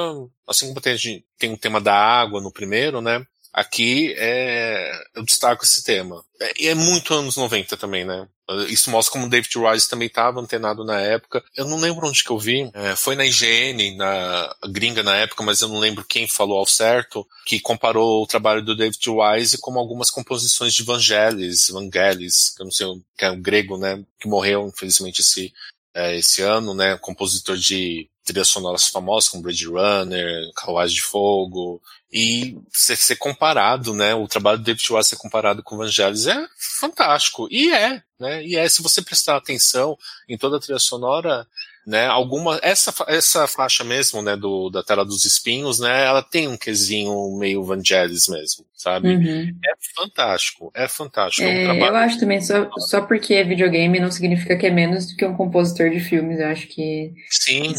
[0.49, 0.97] assim como tem,
[1.39, 3.23] tem um tema da água no primeiro, né?
[3.55, 6.25] Aqui é, eu destaco esse tema.
[6.41, 8.27] É- E é, muito anos 90 também, né?
[8.69, 11.43] Isso mostra como David Rice também estava antenado na época.
[11.57, 12.69] Eu não lembro onde que eu vi.
[12.75, 16.67] É, foi na IGN, na gringa na época, mas eu não lembro quem falou ao
[16.67, 22.61] certo, que comparou o trabalho do David Wise com algumas composições de Vangelis, Vangelis, que
[22.63, 22.87] eu não sei,
[23.17, 24.05] que é um grego, né?
[24.21, 25.53] Que morreu, infelizmente, esse,
[25.95, 26.99] é, esse ano, né?
[26.99, 31.81] Compositor de trilhas sonoras famosas como Blade Runner, Carruagem de Fogo,
[32.13, 34.15] e ser, ser comparado, né?
[34.15, 37.49] O trabalho do David Wise ser comparado com Vangelis é fantástico.
[37.51, 38.45] E é, né?
[38.45, 41.47] E é, se você prestar atenção em toda a trilha sonora,
[41.87, 42.07] né?
[42.07, 46.05] Alguma essa essa faixa mesmo, né, do da tela dos espinhos, né?
[46.07, 49.09] Ela tem um quesinho meio Vangelis mesmo, sabe?
[49.09, 49.49] Uhum.
[49.65, 51.47] É fantástico, é fantástico.
[51.47, 54.67] É um É, trabalho- eu acho também, só, só porque é videogame não significa que
[54.67, 56.39] é menos do que um compositor de filmes.
[56.41, 57.73] Eu acho que Sim,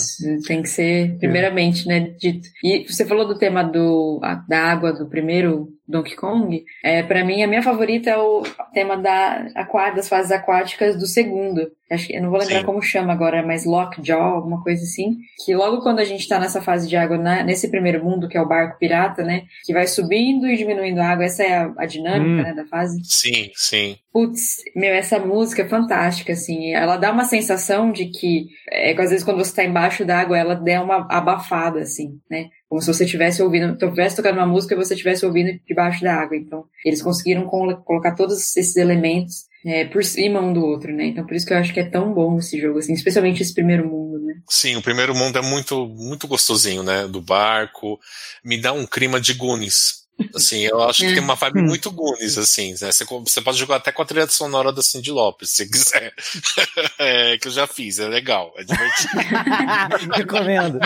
[0.48, 2.48] tem que ser, primeiramente, né, dito.
[2.64, 6.64] E você falou do tema do, da água do primeiro Donkey Kong.
[6.84, 8.44] É, para mim, a minha favorita é o
[8.74, 11.70] tema da, aqua- das fases aquáticas do segundo.
[11.92, 12.66] Acho que, eu não vou lembrar Sim.
[12.66, 15.18] como chama agora, mas Lockjaw, alguma coisa assim.
[15.46, 18.36] Que logo quando a gente tá nessa fase de água, na- nesse primeiro mundo, que
[18.36, 19.44] é o barco pirata, né?
[19.64, 21.26] Que vai subindo e diminuindo a água.
[21.26, 22.44] Essa é a, a dinâmica, Hum.
[22.44, 23.00] né, da fase.
[23.04, 23.98] sim, sim.
[24.12, 26.74] Putz, meu, essa música é fantástica, assim.
[26.74, 30.56] Ela dá uma sensação de que, é, às vezes quando você tá embaixo d'água, ela
[30.56, 32.48] dá uma abafada, assim, né?
[32.68, 36.16] Como se você estivesse ouvindo, estivesse tocando uma música e você estivesse ouvindo debaixo da
[36.16, 36.36] água.
[36.36, 41.06] Então, eles conseguiram colo- colocar todos esses elementos é, por cima um do outro, né?
[41.08, 43.54] Então, por isso que eu acho que é tão bom esse jogo, assim, especialmente esse
[43.54, 44.36] primeiro mundo, né?
[44.50, 47.08] Sim, o primeiro mundo é muito, muito gostosinho, né?
[47.08, 48.00] Do barco.
[48.44, 50.05] Me dá um clima de Goonies.
[50.34, 51.14] Assim, eu acho que É.
[51.14, 51.66] tem uma vibe Hum.
[51.66, 52.92] muito Goonies, assim, né?
[52.92, 56.14] Você, você pode jogar até com a trilha sonora da Cindy Lopes, se quiser.
[56.98, 59.12] É, que eu já fiz, é legal, é divertido.
[60.16, 60.80] Recomendo.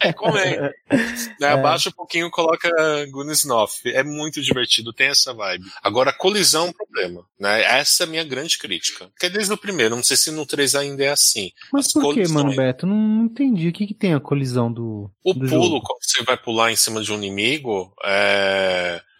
[0.00, 0.70] É, comendo.
[1.40, 2.68] Né, Abaixa um pouquinho, coloca
[3.10, 3.80] Goonies Noff.
[3.90, 5.64] É muito divertido, tem essa vibe.
[5.82, 7.62] Agora, colisão é um problema, né?
[7.78, 9.06] Essa é a minha grande crítica.
[9.08, 11.50] Porque desde o primeiro, não sei se no 3 ainda é assim.
[11.72, 12.86] Mas As por que, mano, Beto?
[12.86, 13.68] Não entendi.
[13.68, 15.10] O que, que tem a colisão do.
[15.24, 15.80] O do pulo, jogo?
[15.82, 18.23] quando você vai pular em cima de um inimigo, é,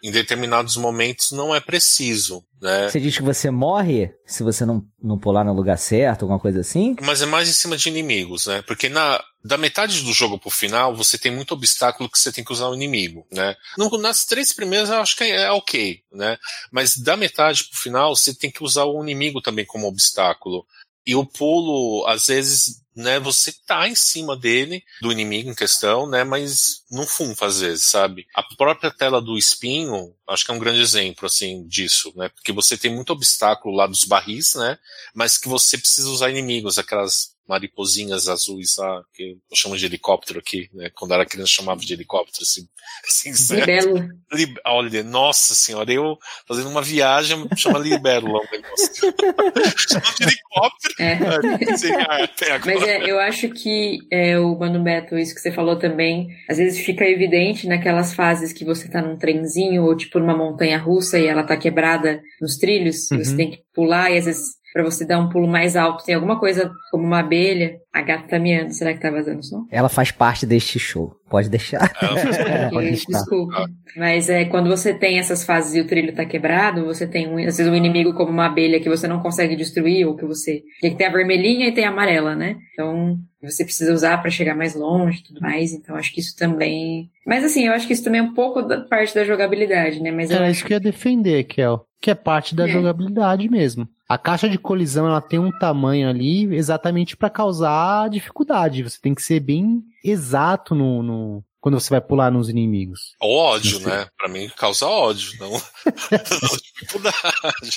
[0.03, 2.89] em determinados momentos não é preciso, né?
[2.89, 6.59] Você diz que você morre se você não, não pular no lugar certo, alguma coisa
[6.61, 6.95] assim?
[7.01, 8.61] Mas é mais em cima de inimigos, né?
[8.67, 12.43] Porque na, da metade do jogo pro final, você tem muito obstáculo que você tem
[12.43, 13.55] que usar o inimigo, né?
[13.77, 16.37] No- nas três primeiras eu acho que é, é ok, né?
[16.71, 20.65] Mas da metade pro final, você tem que usar o inimigo também como obstáculo.
[21.05, 26.07] E o pulo, às vezes, né, você tá em cima dele, do inimigo em questão,
[26.07, 28.25] né, mas não funfa às vezes, sabe?
[28.33, 32.29] A própria tela do espinho, acho que é um grande exemplo, assim, disso, né?
[32.29, 34.79] Porque você tem muito obstáculo lá dos barris, né?
[35.13, 40.39] Mas que você precisa usar inimigos, aquelas mariposinhas azuis lá, que eu chamo de helicóptero
[40.39, 40.89] aqui, né?
[40.93, 42.67] Quando era criança eu chamava de helicóptero, assim,
[43.05, 43.61] sincero.
[43.93, 44.09] Libelo.
[44.31, 49.13] Lib- Olha, nossa senhora, eu fazendo uma viagem, chama libélula o negócio.
[49.89, 50.95] chama de helicóptero.
[50.99, 51.71] É.
[51.71, 52.75] É, sim, ah, até agora.
[52.79, 56.57] Mas é, eu acho que é, o Mano Beto, isso que você falou também, às
[56.57, 61.19] vezes fica evidente naquelas fases que você tá num trenzinho ou tipo numa montanha russa
[61.19, 63.37] e ela tá quebrada nos trilhos, e você Uhum.
[63.37, 66.37] tem que pular e às vezes pra você dar um pulo mais alto tem alguma
[66.37, 69.65] coisa como uma abelha, a gata tá miando, será que tá vazando som?
[69.71, 71.15] Ela faz parte deste show.
[71.29, 71.91] Pode deixar.
[72.01, 73.11] É, pode deixar.
[73.11, 73.65] Desculpa.
[73.95, 77.37] Mas é quando você tem essas fases e o trilho tá quebrado, você tem um,
[77.37, 80.61] às vezes um inimigo como uma abelha que você não consegue destruir, ou que você.
[80.81, 82.57] Que tem a vermelhinha e tem a amarela, né?
[82.73, 85.71] Então você precisa usar pra chegar mais longe e tudo mais.
[85.71, 87.09] Então acho que isso também.
[87.25, 90.11] Mas assim, eu acho que isso também é um pouco da parte da jogabilidade, né?
[90.11, 91.85] Mas acho isso que eu ia defender, Kel.
[92.01, 92.67] Que é parte da É.
[92.67, 93.87] jogabilidade mesmo.
[94.07, 97.71] A caixa de colisão ela tem um tamanho ali exatamente pra causar
[98.09, 98.83] dificuldade.
[98.83, 103.15] Você tem que ser bem exato no, no- quando você vai pular nos inimigos.
[103.19, 103.85] O ódio, Sim.
[103.85, 104.05] né?
[104.17, 107.17] Pra mim causa ódio, não, não dificuldade.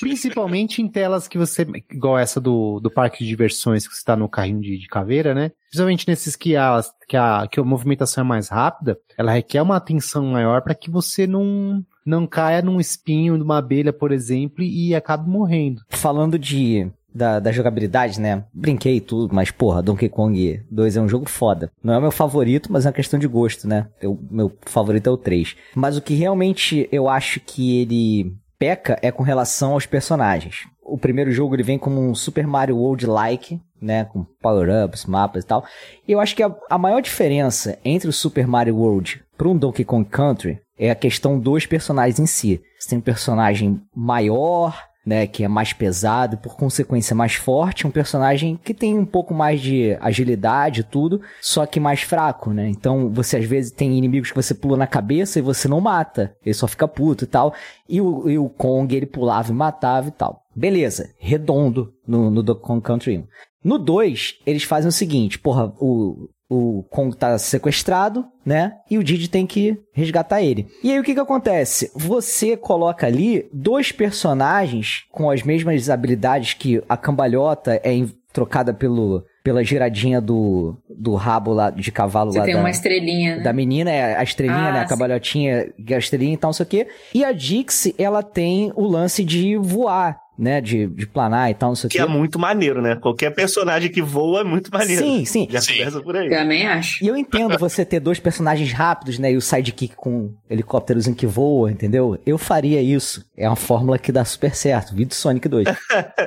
[0.01, 1.67] Principalmente em telas que você.
[1.91, 5.35] Igual essa do, do parque de diversões, que você tá no carrinho de, de caveira,
[5.35, 5.53] né?
[5.71, 9.77] Principalmente nesses que a, que, a, que a movimentação é mais rápida, ela requer uma
[9.77, 14.63] atenção maior para que você não, não caia num espinho de uma abelha, por exemplo,
[14.63, 15.81] e acabe morrendo.
[15.89, 18.45] Falando de da, da jogabilidade, né?
[18.53, 21.71] Brinquei e tudo, mas porra, Donkey Kong 2 é um jogo foda.
[21.83, 23.87] Não é o meu favorito, mas é uma questão de gosto, né?
[24.01, 25.57] Eu, meu favorito é o 3.
[25.75, 30.67] Mas o que realmente eu acho que ele peca é com relação aos personagens.
[30.83, 34.05] O primeiro jogo ele vem como um Super Mario World-like, né?
[34.05, 35.65] Com power-ups, mapas e tal.
[36.07, 39.57] E eu acho que a, a maior diferença entre o Super Mario World para um
[39.57, 42.61] Donkey Kong Country é a questão dos personagens em si.
[42.79, 47.91] Você tem um personagem maior, né, que é mais pesado por consequência mais forte, um
[47.91, 52.69] personagem que tem um pouco mais de agilidade e tudo, só que mais fraco, né?
[52.69, 56.37] Então você às vezes tem inimigos que você pula na cabeça e você não mata,
[56.45, 57.55] ele só fica puto e tal.
[57.89, 60.43] E o, e o Kong ele pulava e matava e tal.
[60.55, 63.27] Beleza, redondo no, no Donkey Kong Country 1.
[63.65, 68.73] No 2, eles fazem o seguinte, porra, o, o Kong tá sequestrado, né?
[68.91, 70.67] E o Didi tem que resgatar ele.
[70.83, 71.91] E aí o que que acontece?
[71.95, 79.25] Você coloca ali dois personagens com as mesmas habilidades que a cambalhota é trocada pelo
[79.43, 83.43] pela giradinha do, do rabo lá de cavalo você lá tem da, uma estrelinha, né?
[83.43, 84.81] da menina, é a estrelinha, Ah, né?
[84.81, 86.89] A cabalhotinha, a estrelinha e tal, não sei o quê.
[87.15, 90.61] E a Dixie, ela tem o lance de voar, né?
[90.61, 92.05] De, de planar e tal, não sei o Que quê.
[92.05, 92.95] é muito maneiro, né?
[92.97, 95.03] Qualquer personagem que voa é muito maneiro.
[95.03, 95.49] Sim, sim.
[95.51, 95.79] Já Sim.
[95.79, 96.31] começa por aí.
[96.31, 97.05] Também acho.
[97.05, 99.33] E eu entendo você ter dois personagens rápidos, né?
[99.33, 102.19] E o sidekick com um helicópterozinho que voa, entendeu?
[102.25, 103.25] Eu faria isso.
[103.37, 104.95] É uma fórmula que dá super certo.
[104.95, 105.67] Vídeo Sonic 2.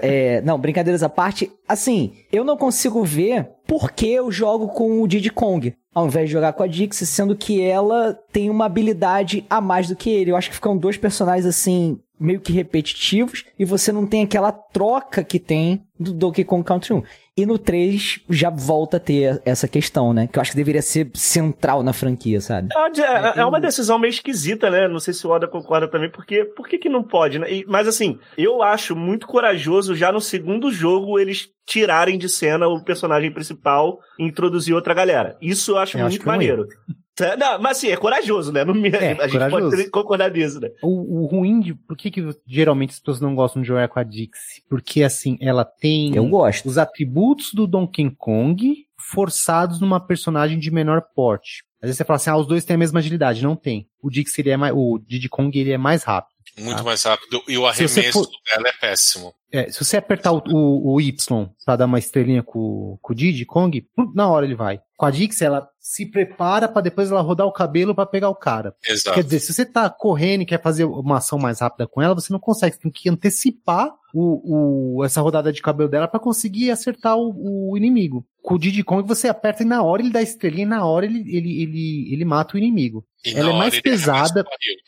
[0.04, 1.52] É, não, brincadeiras à parte.
[1.68, 5.74] Assim, eu não consigo ver por que eu jogo com o Diddy Kong.
[5.94, 9.88] Ao invés de jogar com a Dixie, sendo que ela tem uma habilidade a mais
[9.90, 10.32] do que ele.
[10.32, 14.52] Eu acho que ficam dois personagens assim, meio que repetitivos, e você não tem aquela
[14.52, 17.04] troca que tem do Donkey Kong Country 1.
[17.38, 20.28] E no 3 já volta a ter essa questão, né?
[20.28, 22.68] Que eu acho que deveria ser central na franquia, sabe?
[22.76, 24.88] É, é- é uma decisão meio esquisita, né?
[24.88, 27.52] Não sei se o Oda concorda também, porque por que, que não pode, né?
[27.52, 32.68] E- mas assim, eu acho muito corajoso já no segundo jogo eles tirarem de cena
[32.68, 35.38] o personagem principal e introduzir outra galera.
[35.42, 36.68] Isso eu acho Eu acho muito que é maneiro.
[36.68, 36.94] É,
[37.38, 38.64] Não, mas assim, é corajoso, né?
[38.66, 39.76] Não me- É, a gente corajoso.
[39.78, 40.70] pode concordar nisso, né?
[40.82, 41.74] O, o ruim de.
[41.76, 44.64] Por que, que geralmente as pessoas não gostam de jogar com a Dixie?
[44.70, 46.68] Porque assim, ela tem Eu gosto.
[46.68, 51.64] os atributos do Donkey Kong forçados numa personagem de menor porte.
[51.82, 53.44] Às vezes você fala assim, ah, os dois têm a mesma agilidade.
[53.44, 53.88] Não tem.
[54.02, 56.31] O Dixie, ele é mais, o Diddy Kong, ele é mais rápido.
[56.58, 56.84] Muito Ah.
[56.84, 57.42] mais rápido.
[57.48, 59.34] E o arremesso for- dela é péssimo.
[59.54, 63.16] É, se você apertar o, o- o Y pra dar uma estrelinha com, com o
[63.16, 63.86] Diddy Kong,
[64.16, 64.80] na hora ele vai.
[64.98, 68.36] Com a Dixie, ela se prepara pra depois ela rodar o cabelo pra pegar o
[68.36, 68.74] cara.
[68.88, 69.16] Exato.
[69.16, 72.14] Quer dizer, se você tá correndo e quer fazer uma ação mais rápida com ela,
[72.16, 72.76] você não consegue.
[72.76, 77.72] Você tem que antecipar o, o- essa rodada de cabelo dela pra conseguir acertar o,
[77.72, 78.26] o inimigo.
[78.42, 81.06] Com o Diddy Kong, você aperta e na hora ele dá estrelinha e na hora
[81.06, 83.06] ele, ele, ele, ele mata o inimigo.
[83.26, 84.44] E Ela é mais pesada.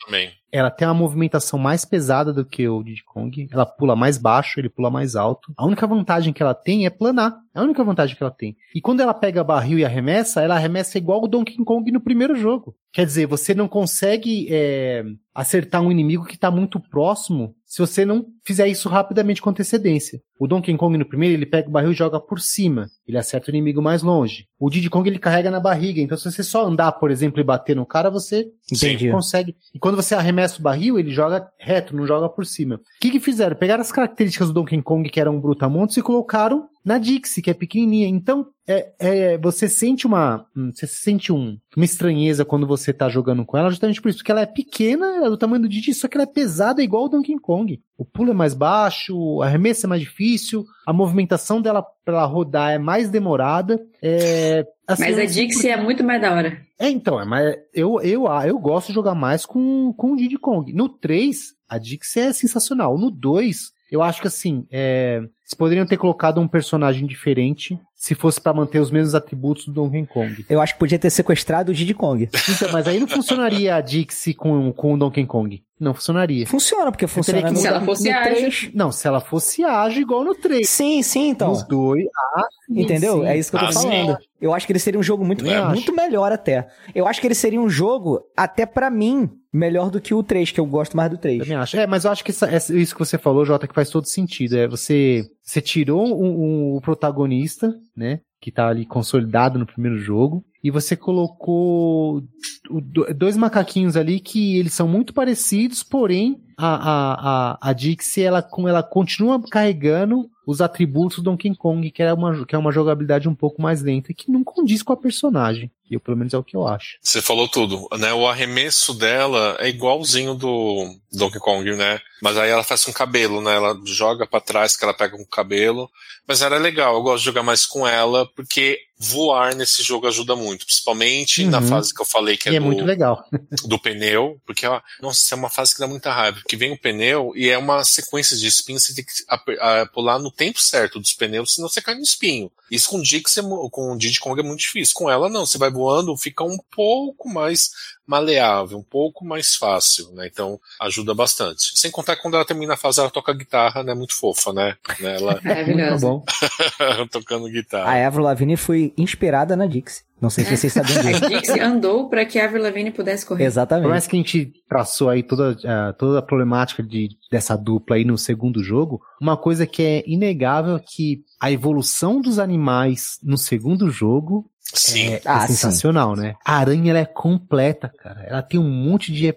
[0.06, 0.32] também.
[0.56, 3.48] Ela tem uma movimentação mais pesada do que o Diddy Kong.
[3.50, 5.52] Ela pula mais baixo, ele pula mais alto.
[5.56, 7.36] A única vantagem que ela tem é planar.
[7.52, 8.56] É a única vantagem que ela tem.
[8.72, 12.36] E quando ela pega barril e arremessa, ela arremessa igual o Donkey Kong no primeiro
[12.36, 12.76] jogo.
[12.92, 18.04] Quer dizer, você não consegue é, acertar um inimigo que tá muito próximo se você
[18.04, 20.20] não fizer isso rapidamente com antecedência.
[20.38, 22.88] O Donkey Kong no primeiro, ele pega o barril e joga por cima.
[23.06, 24.46] Ele acerta o inimigo mais longe.
[24.60, 26.00] O Diddy Kong, ele carrega na barriga.
[26.00, 29.10] Então, se você só andar, por exemplo, e bater no cara, você Entendi.
[29.10, 29.56] consegue.
[29.74, 32.76] E quando você arremessa o barril, ele joga reto, não joga por cima.
[32.76, 33.56] O que que fizeram?
[33.56, 37.54] Pegaram as características do Donkey Kong, que eram brutamontes, e colocaram na Dixie, que é
[37.54, 38.06] pequenininha.
[38.06, 43.08] Então, é, é, você sente uma, hum, você sente um, uma estranheza quando você tá
[43.08, 45.94] jogando com ela, justamente por isso, porque ela é pequena, é do tamanho do Didi,
[45.94, 47.80] só que ela é pesada igual o Donkey Kong.
[47.96, 52.26] O pulo é mais baixo, o arremesso é mais difícil, a movimentação dela pra ela
[52.26, 53.80] rodar é mais demorada.
[54.02, 56.60] É, assim, Mas a Dixie é muito mais da hora.
[56.78, 60.16] é, então, é, mas eu, eu, ah, eu gosto de jogar mais com, com o
[60.16, 60.72] Diddy Kong.
[60.72, 62.98] No 3, a Dixie é sensacional.
[62.98, 68.14] No 2, eu acho que assim, é, eles poderiam ter colocado um personagem diferente se
[68.14, 70.44] fosse pra manter os mesmos atributos do Donkey Kong.
[70.50, 72.28] Eu acho que podia ter sequestrado o Diddy Kong.
[72.50, 75.62] Então, mas aí não funcionaria a Dixie com, com o Donkey Kong.
[75.80, 76.46] Não funcionaria.
[76.46, 78.34] Funciona, porque funciona que- no, Se ela fosse no ágil.
[78.34, 78.70] 3.
[78.74, 80.68] Não, se ela fosse ágil igual no 3.
[80.68, 81.48] Sim, sim, então.
[81.48, 82.04] Nos dois,
[82.36, 83.20] ah, sim, Entendeu?
[83.20, 83.26] sim.
[83.26, 83.88] É isso que eu tô Ah, sim.
[83.90, 84.18] falando.
[84.40, 85.68] Eu acho que ele seria um jogo muito, acho.
[85.70, 86.68] muito melhor até.
[86.94, 90.50] Eu acho que ele seria um jogo, até pra mim, melhor do que o 3,
[90.50, 91.38] que eu gosto mais do 3.
[91.42, 91.76] Também acho.
[91.76, 94.06] É, mas eu acho que essa- essa- isso que você falou, Jota, que faz todo
[94.06, 94.56] sentido.
[94.56, 98.20] É você, você tirou o, protagonista, né?
[98.40, 100.44] Que tá ali consolidado no primeiro jogo.
[100.62, 102.22] E você colocou
[102.70, 107.14] o- do- dois macaquinhos ali que eles são muito parecidos, porém a, a,
[107.52, 112.44] a, a Dixie ela, ela continua carregando os atributos do Donkey Kong, que é, uma,
[112.46, 115.70] que é uma jogabilidade um pouco mais lenta, que não condiz com a personagem.
[115.90, 116.96] E eu, pelo menos é o que eu acho.
[117.02, 118.12] Você falou tudo, né?
[118.14, 122.00] O arremesso dela é igualzinho do Donkey Kong, né?
[122.22, 123.54] Mas aí ela faz com cabelo, né?
[123.54, 125.90] Ela joga pra trás que ela pega com o cabelo.
[126.26, 130.34] Mas era legal, eu gosto de jogar mais com ela, porque voar nesse jogo ajuda
[130.34, 130.64] muito.
[130.64, 131.68] Principalmente na Uhum.
[131.68, 133.22] fase que eu falei que e é do, muito legal.
[133.68, 134.66] do pneu, porque
[135.02, 137.58] nossa, isso é uma fase que dá muita raiva, porque vem o pneu e é
[137.58, 141.80] uma sequência de espinhos, você tem que pular no tempo certo dos pneus, senão você
[141.80, 142.50] cai no espinho.
[142.70, 144.94] Isso com o é com o Diddy Kong é muito difícil.
[144.94, 147.70] Com ela não, você vai voando, fica um pouco mais
[148.06, 150.28] maleável, um pouco mais fácil, né?
[150.30, 151.78] Então ajuda bastante.
[151.78, 153.94] Sem contar que quando ela termina a fase, ela toca guitarra, né?
[153.94, 154.76] Muito fofa, né?
[155.00, 156.06] Né, Ela Muito Maravilhoso.
[156.06, 156.24] bom.
[157.10, 158.06] tocando A guitarra.
[158.06, 160.02] Avril Lavigne foi inspirada na Dixie.
[160.20, 161.24] Não sei se vocês sabiam disso.
[161.24, 163.44] A Dixie andou para que a Avril Lavigne pudesse correr.
[163.44, 163.88] Por Exatamente.
[163.88, 168.04] mais que a gente traçou aí toda, ah, toda a problemática de, dessa dupla aí
[168.04, 173.36] no segundo jogo, uma coisa que é inegável é que a evolução dos animais no
[173.36, 175.08] segundo jogo Sim.
[175.08, 175.48] é, é Ah, sim.
[175.54, 176.34] sensacional, né?
[176.44, 178.22] A aranha ela é completa, cara.
[178.26, 179.28] Ela tem um monte de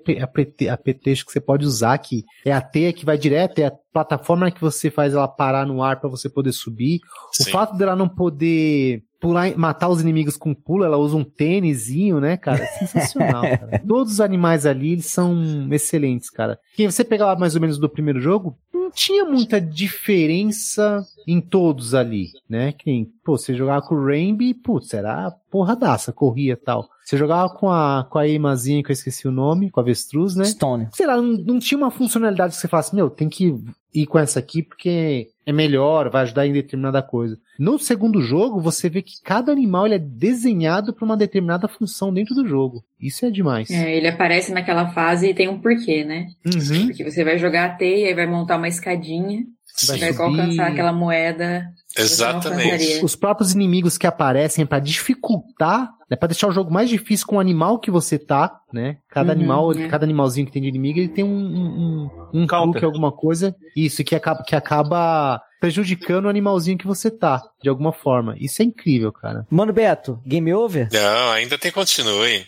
[0.72, 4.50] apetrecho que você pode usar, que é a teia que vai direto, é a plataforma
[4.52, 7.00] que você faz ela parar no ar para você poder subir.
[7.40, 7.52] O sim.
[7.52, 12.38] fato dela não poder pular, matar os inimigos com pulo, ela usa um tênisinho, né,
[12.38, 12.64] cara?
[12.64, 13.82] É sensacional, cara.
[13.88, 16.60] Todos os animais ali, eles são excelentes, cara.
[16.76, 21.42] Quem você pegar lá mais ou menos do primeiro jogo, não tinha muita diferença em
[21.42, 22.72] todos ali, né?
[22.72, 26.90] Quem, pô, você jogava com o Rainby, putz, era porradaça, corria e tal.
[27.04, 30.36] Você jogava com a, com a Emazinha, que eu esqueci o nome, com a avestruz,
[30.36, 30.46] né?
[30.46, 30.88] Stone.
[30.94, 33.62] Sei lá, não, não tinha uma funcionalidade que você falasse, meu, tem que
[34.02, 37.38] ir com essa aqui porque é melhor, vai ajudar em determinada coisa.
[37.58, 42.14] No segundo jogo, você vê que cada animal ele é desenhado para uma determinada função
[42.14, 42.84] dentro do jogo.
[43.00, 43.70] Isso é demais.
[43.72, 46.28] É, ele aparece naquela fase e tem um porquê, né?
[46.46, 46.88] Uhum.
[46.88, 49.46] Porque você vai jogar a teia e vai montar uma escadinha,
[49.86, 51.68] Vai vai alcançar aquela moeda.
[51.96, 53.04] Exatamente.
[53.04, 57.36] Os próprios inimigos que aparecem para dificultar, né, para deixar o jogo mais difícil com
[57.38, 58.98] o animal que você tá, né?
[59.10, 59.88] Cada Uhum, animal, é.
[59.88, 63.56] cada animalzinho que tem de inimigo, ele tem um um, um, um truque, alguma coisa,
[63.76, 68.36] isso que acaba que acaba prejudicando o animalzinho que você tá, de alguma forma.
[68.40, 69.46] Isso é incrível, cara.
[69.50, 70.88] Mano Beto, game over?
[70.92, 72.44] Não, ainda tem continue.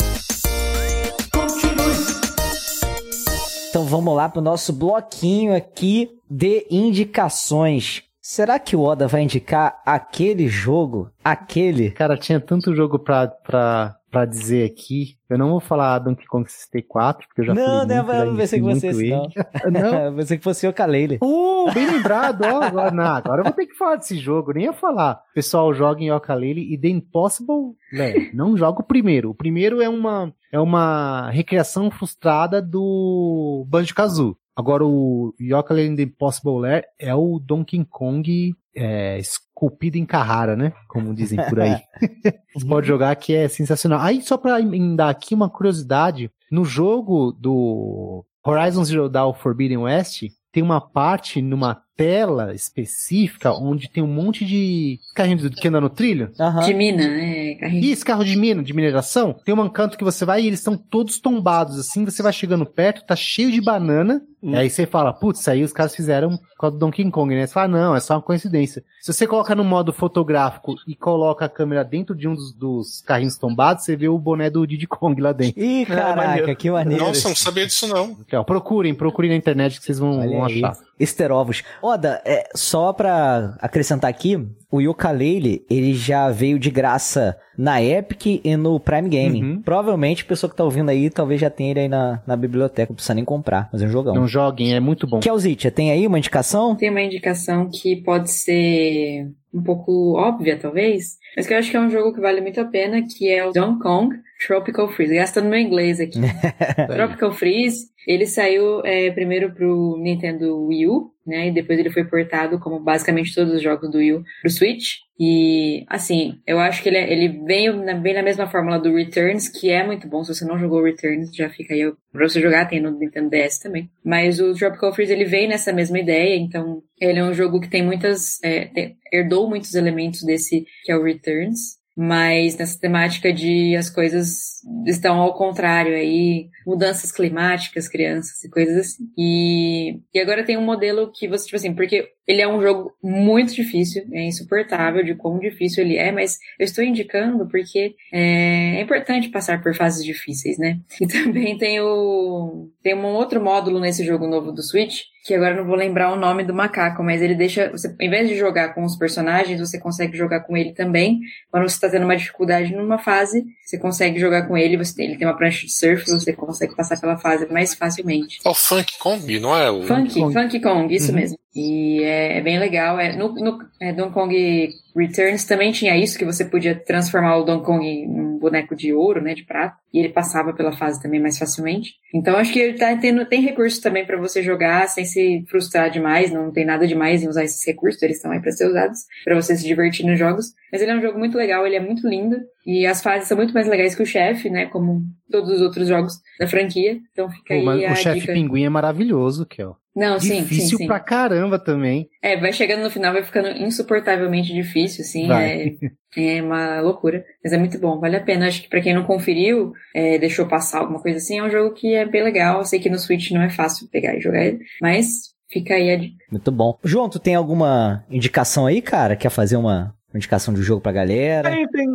[3.70, 8.02] Então vamos lá pro nosso bloquinho aqui de indicações.
[8.20, 11.12] Será que o Oda vai indicar aquele jogo?
[11.24, 11.92] Aquele?
[11.92, 15.18] Cara, tinha tanto jogo pra, pra, pra dizer aqui.
[15.30, 18.26] Eu não vou falar Donkey Kong 64, porque eu já não, falei não, muito, já
[18.26, 19.30] eu pensei que fosse esse, não.
[19.72, 20.16] Não?
[20.16, 21.18] pensei que fosse o Kalele.
[21.22, 22.64] Oh, bem lembrado, ó.
[22.64, 25.22] Agora, não, agora eu vou ter que falar desse jogo, nem ia falar.
[25.34, 28.36] Pessoal, joga em Yooka-Laylee e The Impossible Lair.
[28.36, 29.30] Não joga o primeiro.
[29.30, 34.36] O primeiro é uma, é uma recriação frustrada do Banjo-Kazooie.
[34.56, 39.18] Agora o Yooka-Laylee and The Impossible Lair é o Donkey Kong é,
[39.60, 40.72] esculpido em Carrara, né?
[40.88, 41.78] Como dizem por aí.
[42.56, 44.00] Você pode jogar que é sensacional.
[44.00, 44.58] Aí, só pra
[44.96, 51.42] dar aqui uma curiosidade, no jogo do Horizon Zero Dawn Forbidden West, tem uma parte
[51.42, 56.32] numa tela específica onde tem um monte de carrinhos que anda no trilho.
[56.40, 56.62] Aham.
[56.66, 57.56] De mina, né?
[57.56, 57.84] Carrinho.
[57.84, 60.60] E esse carro de mina, de mineração, tem um canto que você vai e eles
[60.60, 64.52] estão todos tombados, assim, você vai chegando perto, tá cheio de banana, Hum.
[64.54, 67.46] e aí você fala, putz, aí os caras fizeram por causa do Donkey Kong, né?
[67.46, 68.82] Você fala, não, é só uma coincidência.
[69.02, 73.02] Se você coloca no modo fotográfico e coloca a câmera dentro de um dos, dos
[73.02, 75.62] carrinhos tombados, você vê o boné do Diddy Kong lá dentro.
[75.62, 76.56] Ih, caraca, maneiro.
[76.56, 77.04] que maneiro.
[77.04, 78.18] Nossa, não sabia disso não.
[78.32, 80.70] Ó, procurem, procurem na internet que vocês vão, vão achar.
[80.70, 80.89] Easter
[81.32, 81.64] ovos.
[81.82, 84.36] Oda, é, só pra acrescentar aqui,
[84.72, 89.44] o Yooka-Laylee, ele já veio de graça na Epic e no Prime Gaming.
[89.44, 89.62] Uhum.
[89.62, 92.92] Provavelmente a pessoa que tá ouvindo aí, talvez já tenha ele aí na, na biblioteca,
[92.92, 94.14] não precisa nem comprar, mas é um jogão.
[94.14, 95.20] Não joguem, é muito bom.
[95.20, 96.76] Kelzit, tem aí uma indicação?
[96.76, 101.78] Tem uma indicação que pode ser um pouco óbvia, talvez, mas que eu acho que
[101.78, 104.16] é um jogo que vale muito a pena, que é o Donkey Kong
[104.46, 105.16] Tropical Freeze.
[105.16, 106.20] Gastando meu inglês aqui.
[106.88, 111.48] Tropical Freeze, ele saiu é, primeiro pro Nintendo Wii U, né?
[111.48, 114.96] E depois ele foi portado, como basicamente todos os jogos do Wii U, pro Switch.
[115.22, 118.96] E, assim, eu acho que ele, é- ele veio na, bem na mesma fórmula do
[118.96, 120.24] Returns, que é muito bom.
[120.24, 123.60] Se você não jogou Returns, já fica aí pra você jogar, tem no Nintendo DS
[123.60, 123.90] também.
[124.04, 127.70] Mas o Tropical Freeze, ele vem nessa mesma ideia, então ele é um jogo que
[127.70, 128.42] tem muitas...
[128.42, 131.79] é, tem- herdou muitos elementos desse, que é o Returns.
[132.02, 138.78] Mas nessa temática de as coisas estão ao contrário aí, mudanças climáticas, crianças e coisas
[138.78, 139.04] assim.
[139.18, 142.94] E, e agora tem um modelo que você, tipo assim, porque ele é um jogo
[143.04, 148.78] muito difícil, é insuportável de quão difícil ele é, mas eu estou indicando porque é,
[148.78, 150.80] é importante passar por fases difíceis, né?
[151.02, 155.56] E também tem o tem um outro módulo nesse jogo novo do Switch, que agora
[155.56, 158.74] não vou lembrar o nome do macaco, mas ele deixa, você, em vez de jogar
[158.74, 161.20] com os personagens, você consegue jogar com ele também.
[161.52, 165.06] Quando você está tendo uma dificuldade numa fase, você consegue jogar com ele, você tem,
[165.06, 168.40] ele tem uma prancha de surf, você consegue passar pela fase mais facilmente.
[168.44, 169.84] É o Funk Kong, não é o.
[169.84, 170.34] Funky, Kong.
[170.34, 171.16] Funky Kong, isso Uhum.
[171.16, 171.38] mesmo.
[171.56, 173.00] E é, é bem legal.
[173.00, 177.44] É, no no é, Donkey Kong Returns também tinha isso, que você podia transformar o
[177.44, 181.02] Donkey Kong em um boneco de ouro, né, de prata, e ele passava pela fase
[181.02, 181.94] também mais facilmente.
[182.14, 185.90] Então acho que ele tá tendo, tem recursos também para você jogar sem se frustrar
[185.90, 189.00] demais, não tem nada demais em usar esses recursos, eles estão aí para ser usados,
[189.24, 190.54] para você se divertir nos jogos.
[190.72, 193.38] Mas ele é um jogo muito legal, ele é muito lindo, e as fases são
[193.38, 197.00] muito mais legais que o chefe, né, como todos os outros jogos da franquia.
[197.12, 199.76] Então fica Pô, aí a o chefe pinguim é maravilhoso, Kel.
[200.00, 200.88] Não, sim, Difícil sim, sim.
[200.88, 202.08] pra caramba também.
[202.24, 205.76] É, vai chegando no final, vai ficando insuportavelmente difícil, assim, é,
[206.16, 207.26] é uma loucura.
[207.44, 208.48] Mas é muito bom, vale a pena.
[208.48, 211.74] Acho que pra quem não conferiu, é, deixou passar alguma coisa assim, é um jogo
[211.76, 212.60] que é bem legal.
[212.60, 215.92] Eu sei que no Switch não é fácil pegar e jogar ele, mas fica aí
[215.92, 216.16] a dica.
[216.32, 216.80] Muito bom.
[216.82, 219.18] João, tu tem alguma indicação aí, cara?
[219.18, 221.50] Quer fazer uma indicação de jogo pra galera?
[221.52, 221.88] Tem, tem.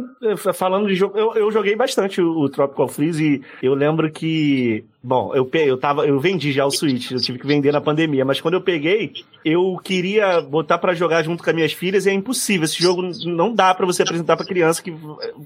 [0.52, 4.84] Falando de jogo, eu, eu joguei bastante o, o Tropical Freeze e eu lembro que
[5.06, 8.24] Bom, eu, eu, tava, eu vendi já o Switch, eu tive que vender na pandemia,
[8.24, 9.12] mas quando eu peguei,
[9.44, 12.64] eu queria botar para jogar junto com as minhas filhas e é impossível.
[12.64, 14.96] Esse jogo não dá para você apresentar pra criança, que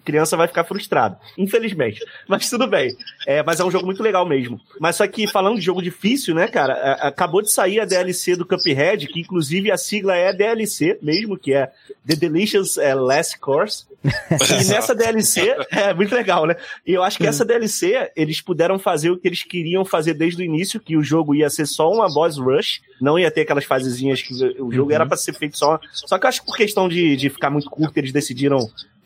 [0.04, 1.18] criança vai ficar frustrada.
[1.36, 1.98] Infelizmente.
[2.28, 2.96] Mas tudo bem.
[3.26, 4.60] É, mas é um jogo muito legal mesmo.
[4.78, 8.46] Mas só que falando de jogo difícil, né, cara, acabou de sair a DLC do
[8.46, 11.72] Cuphead, que inclusive a sigla é DLC mesmo, que é
[12.06, 13.87] The Delicious é, Last Course.
[14.04, 16.56] E nessa DLC, é muito legal, né?
[16.86, 20.42] E eu acho que essa DLC, eles puderam fazer o que eles queriam fazer desde
[20.42, 23.64] o início, que o jogo ia ser só uma boss rush, não ia ter aquelas
[23.64, 24.94] fasezinhas que o jogo uhum.
[24.94, 25.80] era para ser feito só.
[25.92, 28.58] Só que eu acho que por questão de, de ficar muito curto, eles decidiram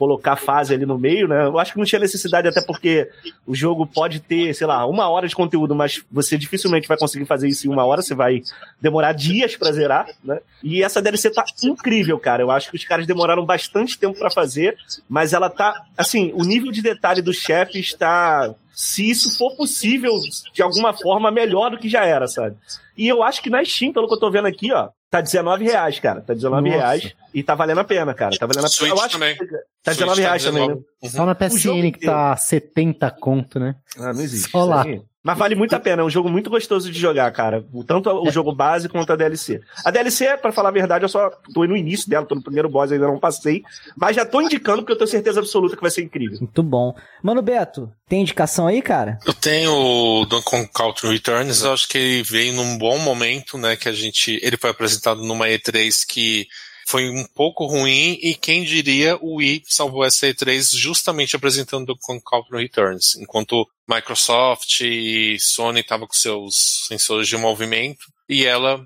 [0.03, 1.47] colocar fase ali no meio, né?
[1.47, 3.09] Eu acho que não tinha necessidade, até porque
[3.47, 7.25] o jogo pode ter, sei lá, uma hora de conteúdo, mas você dificilmente vai conseguir
[7.25, 8.43] fazer isso em uma hora, você vai
[8.81, 10.41] demorar dias pra zerar, né?
[10.61, 12.43] E essa DLC tá incrível, cara.
[12.43, 14.77] Eu acho que os caras demoraram bastante tempo para fazer,
[15.09, 20.15] mas ela tá, assim, o nível de detalhe do chefe está se isso for possível,
[20.53, 22.57] de alguma forma, melhor do que já era, sabe?
[22.99, 25.65] E eu acho que na Steam, pelo que eu tô vendo aqui, ó, tá 19
[25.65, 26.23] reais, cara.
[26.23, 26.81] Tá 19 Nossa.
[26.81, 28.35] reais e tá valendo a pena, cara.
[28.35, 28.89] Tá valendo a pena.
[28.89, 29.37] Eu acho também.
[29.37, 29.47] Que
[29.85, 30.77] tá 19 reais também, né?
[31.05, 33.77] Só na PSN que tá 70 conto, né?
[33.99, 34.51] Ah, não existe.
[34.51, 34.85] Só lá.
[34.85, 35.03] Aí.
[35.23, 37.65] Mas vale muito a pena, é um jogo muito gostoso de jogar, cara.
[37.87, 39.61] Tanto o jogo base quanto a DLC.
[39.85, 42.69] A DLC, para falar a verdade, eu só tô no início dela, tô no primeiro
[42.69, 43.63] boss, ainda não passei.
[43.97, 46.39] Mas já tô indicando porque eu tenho certeza absoluta que vai ser incrível.
[46.41, 46.95] Muito bom.
[47.23, 49.19] Mano Beto, tem indicação aí, cara?
[49.27, 53.57] Eu tenho o Donkey Kong Country Returns, eu acho que ele veio num bom momento,
[53.57, 56.47] né, que a gente, ele foi apresentado numa E3 que
[56.87, 62.21] foi um pouco ruim e quem diria o Wii salvou essa E3 justamente apresentando o
[62.23, 68.85] Country Returns, enquanto Microsoft e Sony estavam com seus sensores de movimento e ela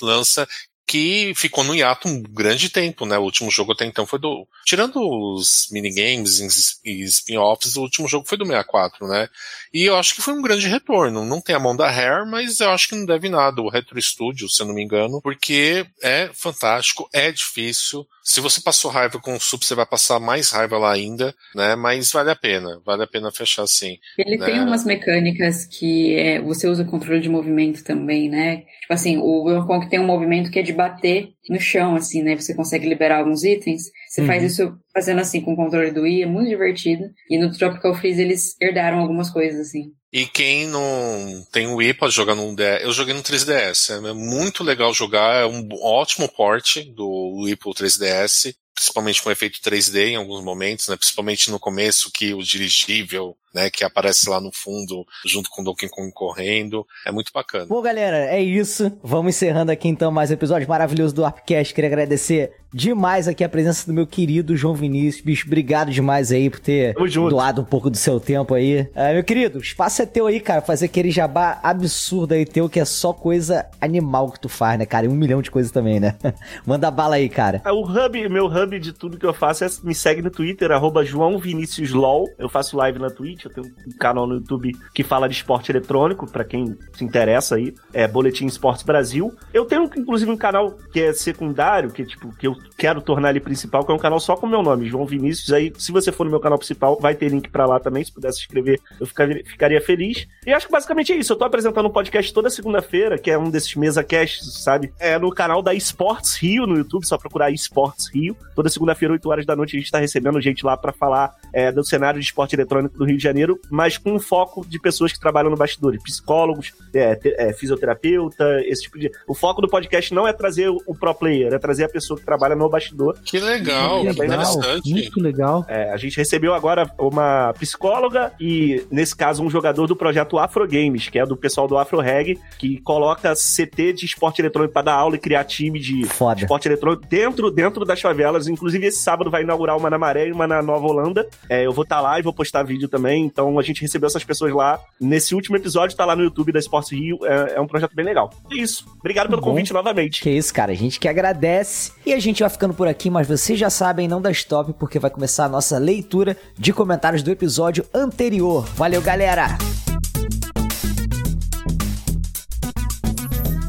[0.00, 0.46] lança
[0.86, 3.16] que ficou no hiato um grande tempo, né?
[3.16, 4.46] O último jogo até então foi do.
[4.64, 9.28] Tirando os minigames e spin-offs, o último jogo foi do 64, né?
[9.72, 11.24] E eu acho que foi um grande retorno.
[11.24, 13.62] Não tem a mão da Rare, mas eu acho que não deve nada.
[13.62, 18.06] O Retro Studio, se eu não me engano, porque é fantástico, é difícil.
[18.22, 21.76] Se você passou raiva com o Sup, você vai passar mais raiva lá ainda, né?
[21.76, 23.98] Mas vale a pena, vale a pena fechar assim.
[24.16, 24.46] Ele né?
[24.46, 28.64] tem umas mecânicas que é, você usa controle de movimento também, né?
[28.80, 32.22] Tipo assim, o Donkey Kong tem um movimento que é de bater no chão, assim,
[32.22, 32.36] né?
[32.36, 33.84] Você consegue liberar alguns itens.
[34.08, 34.26] Você uhum.
[34.26, 37.04] faz isso fazendo assim com o controle do Wii, é muito divertido.
[37.30, 39.92] E no Tropical Freeze eles herdaram algumas coisas, assim.
[40.12, 42.82] E quem não tem o Wii pode jogar no DS.
[42.82, 44.06] Eu joguei no 3DS.
[44.06, 45.42] É muito legal jogar.
[45.42, 48.54] É um ótimo porte do Wii pro 3DS.
[48.74, 50.96] Principalmente com efeito 3D em alguns momentos, né?
[50.96, 55.64] Principalmente no começo que o dirigível né, que aparece lá no fundo, junto com o
[55.64, 56.84] Donkey Kong correndo.
[57.06, 57.66] É muito bacana.
[57.66, 58.90] Bom, galera, é isso.
[59.02, 61.72] Vamos encerrando aqui então mais um episódio maravilhoso do Arpcast.
[61.72, 65.24] Queria agradecer demais aqui a presença do meu querido João Vinícius.
[65.24, 66.92] Bicho, obrigado demais aí por ter
[67.30, 68.88] doado um pouco do seu tempo aí.
[68.92, 70.60] É, meu querido, o espaço é teu aí, cara.
[70.60, 74.84] Fazer aquele jabá absurdo aí teu, que é só coisa animal que tu faz, né,
[74.84, 75.06] cara?
[75.06, 76.16] E um milhão de coisas também, né?
[76.66, 77.62] Manda bala aí, cara.
[77.64, 80.70] É, o hub, meu hub de tudo que eu faço é me segue no Twitter,
[80.70, 82.28] arroba João Vinícius LOL.
[82.38, 85.70] Eu faço live na Twitch, eu tenho um canal no YouTube que fala de esporte
[85.70, 89.34] eletrônico, para quem se interessa aí, é Boletim Esportes Brasil.
[89.52, 93.40] Eu tenho, inclusive, um canal que é secundário, que tipo, que eu quero tornar ele
[93.40, 95.52] principal, que é um canal só com o meu nome, João Vinícius.
[95.52, 98.12] Aí, se você for no meu canal principal, vai ter link para lá também, se
[98.12, 100.26] pudesse se inscrever, eu ficaria, ficaria feliz.
[100.46, 101.32] E acho que basicamente é isso.
[101.32, 104.92] Eu tô apresentando um podcast toda segunda-feira, que é um desses mesa casts, sabe?
[104.98, 108.36] É no canal da Esportes Rio no YouTube, só procurar Esportes Rio.
[108.54, 111.70] Toda segunda-feira, 8 horas da noite, a gente tá recebendo gente lá para falar é,
[111.72, 115.12] do cenário de esporte eletrônico do Rio de Janeiro, mas com um foco de pessoas
[115.12, 119.10] que trabalham no bastidor, psicólogos, é, é, fisioterapeuta, esse tipo de.
[119.26, 122.24] O foco do podcast não é trazer o pro player, é trazer a pessoa que
[122.24, 123.16] trabalha no bastidor.
[123.24, 125.64] Que legal, é bem legal, Muito legal.
[125.68, 130.66] É, a gente recebeu agora uma psicóloga e, nesse caso, um jogador do projeto Afro
[130.66, 134.82] Games, que é do pessoal do Afro Reg, que coloca CT de esporte eletrônico para
[134.82, 136.40] dar aula e criar time de Foda.
[136.40, 138.43] esporte eletrônico dentro, dentro das favelas.
[138.48, 141.26] Inclusive, esse sábado vai inaugurar uma na Maré e uma na Nova Holanda.
[141.48, 143.24] É, eu vou estar tá lá e vou postar vídeo também.
[143.24, 144.80] Então, a gente recebeu essas pessoas lá.
[145.00, 147.18] Nesse último episódio, tá lá no YouTube da Esporte Rio.
[147.24, 148.30] É, é um projeto bem legal.
[148.50, 148.86] É isso.
[148.98, 150.22] Obrigado pelo Bom, convite novamente.
[150.22, 150.72] Que isso, cara.
[150.72, 151.92] A gente que agradece.
[152.04, 154.98] E a gente vai ficando por aqui, mas vocês já sabem, não dá stop, porque
[154.98, 158.64] vai começar a nossa leitura de comentários do episódio anterior.
[158.74, 159.83] Valeu, galera!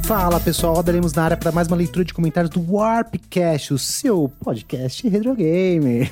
[0.05, 4.29] Fala pessoal, Rodaremos na área para mais uma leitura de comentários do Warpcast, o seu
[4.43, 6.11] podcast retro gamer.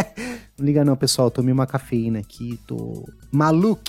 [0.56, 3.82] não liga não, pessoal, tomei uma cafeína aqui, tô maluco.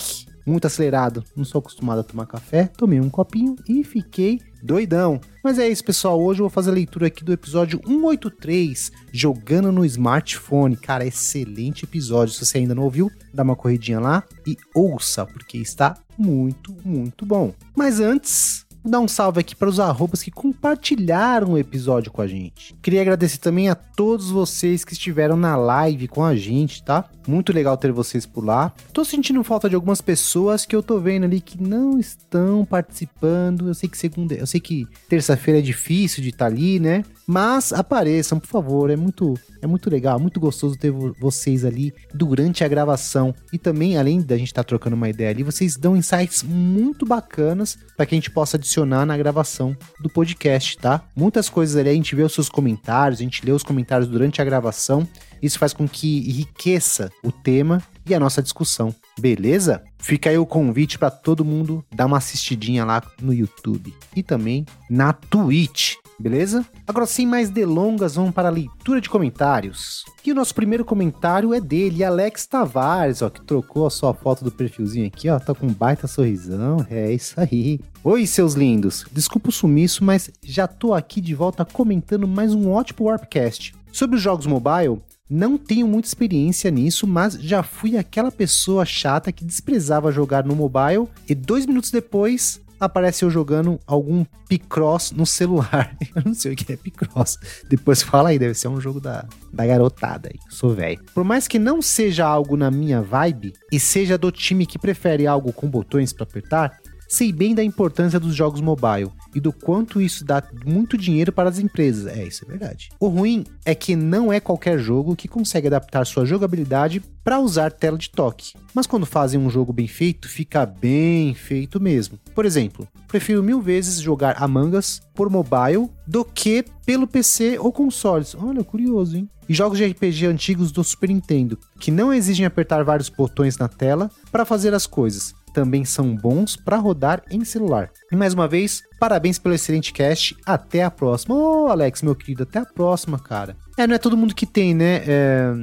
[0.45, 1.23] muito acelerado.
[1.37, 2.69] Não sou acostumado a tomar café.
[2.77, 5.21] Tomei um copinho e fiquei doidão.
[5.41, 6.21] Mas é isso, pessoal.
[6.21, 10.75] Hoje eu vou fazer a leitura aqui do episódio 183, Jogando no Smartphone.
[10.75, 12.33] Cara, excelente episódio.
[12.33, 17.25] Se você ainda não ouviu, dá uma corridinha lá e ouça, porque está muito, muito
[17.25, 17.53] bom.
[17.75, 22.27] Mas antes, dar um salve aqui para os arrobas que compartilharam o episódio com a
[22.27, 22.75] gente.
[22.81, 27.05] Queria agradecer também a todos vocês que estiveram na live com a gente, tá?
[27.27, 28.71] Muito legal ter vocês por lá.
[28.93, 33.67] Tô sentindo falta de algumas pessoas que eu tô vendo ali que não estão participando.
[33.67, 37.03] Eu sei que segunda, eu sei que terça-feira é difícil de estar tá ali, né?
[37.27, 42.63] Mas apareçam, por favor, é muito é muito legal, muito gostoso ter vocês ali durante
[42.63, 43.33] a gravação.
[43.51, 47.05] E também, além da gente estar tá trocando uma ideia ali, vocês dão insights muito
[47.05, 51.03] bacanas para que a gente possa adicionar na gravação do podcast, tá?
[51.15, 54.41] Muitas coisas ali, a gente vê os seus comentários, a gente lê os comentários durante
[54.41, 55.07] a gravação.
[55.41, 58.93] Isso faz com que enriqueça o tema e a nossa discussão.
[59.19, 59.83] Beleza?
[59.97, 64.65] Fica aí o convite para todo mundo dar uma assistidinha lá no YouTube e também
[64.89, 66.65] na Twitch beleza?
[66.87, 70.03] Agora, sem mais delongas, vamos para a leitura de comentários.
[70.25, 74.43] E o nosso primeiro comentário é dele, Alex Tavares, ó, que trocou a sua foto
[74.43, 77.79] do perfilzinho aqui, ó, tá com um baita sorrisão, é isso aí.
[78.03, 82.71] Oi, seus lindos, desculpa o sumiço, mas já tô aqui de volta comentando mais um
[82.71, 83.75] ótimo Warpcast.
[83.91, 89.31] Sobre os jogos mobile, não tenho muita experiência nisso, mas já fui aquela pessoa chata
[89.31, 95.25] que desprezava jogar no mobile e dois minutos depois aparece eu jogando algum Picross no
[95.25, 95.95] celular.
[96.15, 97.37] Eu não sei o que é Picross.
[97.67, 100.39] Depois fala aí, deve ser um jogo da, da garotada aí.
[100.49, 101.01] Sou velho.
[101.13, 105.25] Por mais que não seja algo na minha vibe e seja do time que prefere
[105.25, 110.01] algo com botões para apertar, sei bem da importância dos jogos mobile e do quanto
[110.01, 112.07] isso dá muito dinheiro para as empresas.
[112.07, 112.89] É, isso é verdade.
[112.99, 117.71] O ruim é que não é qualquer jogo que consegue adaptar sua jogabilidade para usar
[117.71, 118.53] tela de toque.
[118.73, 122.19] Mas quando fazem um jogo bem feito, fica bem feito mesmo.
[122.33, 127.71] Por exemplo, prefiro mil vezes jogar Among Us por mobile do que pelo PC ou
[127.71, 128.35] consoles.
[128.35, 129.29] Olha, curioso, hein?
[129.47, 133.67] E jogos de RPG antigos do Super Nintendo, que não exigem apertar vários botões na
[133.67, 137.89] tela para fazer as coisas também são bons para rodar em celular.
[138.11, 140.35] E mais uma vez, parabéns pelo excelente cast.
[140.45, 141.33] Até a próxima.
[141.33, 143.55] Ô, oh, Alex, meu querido, até a próxima, cara.
[143.77, 145.01] É, não é todo mundo que tem, né?
[145.07, 145.53] É,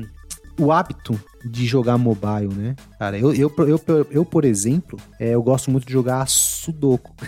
[0.59, 2.75] o hábito de jogar mobile, né?
[2.99, 7.15] Cara, eu, eu, eu, eu, por exemplo, é, eu gosto muito de jogar Sudoku.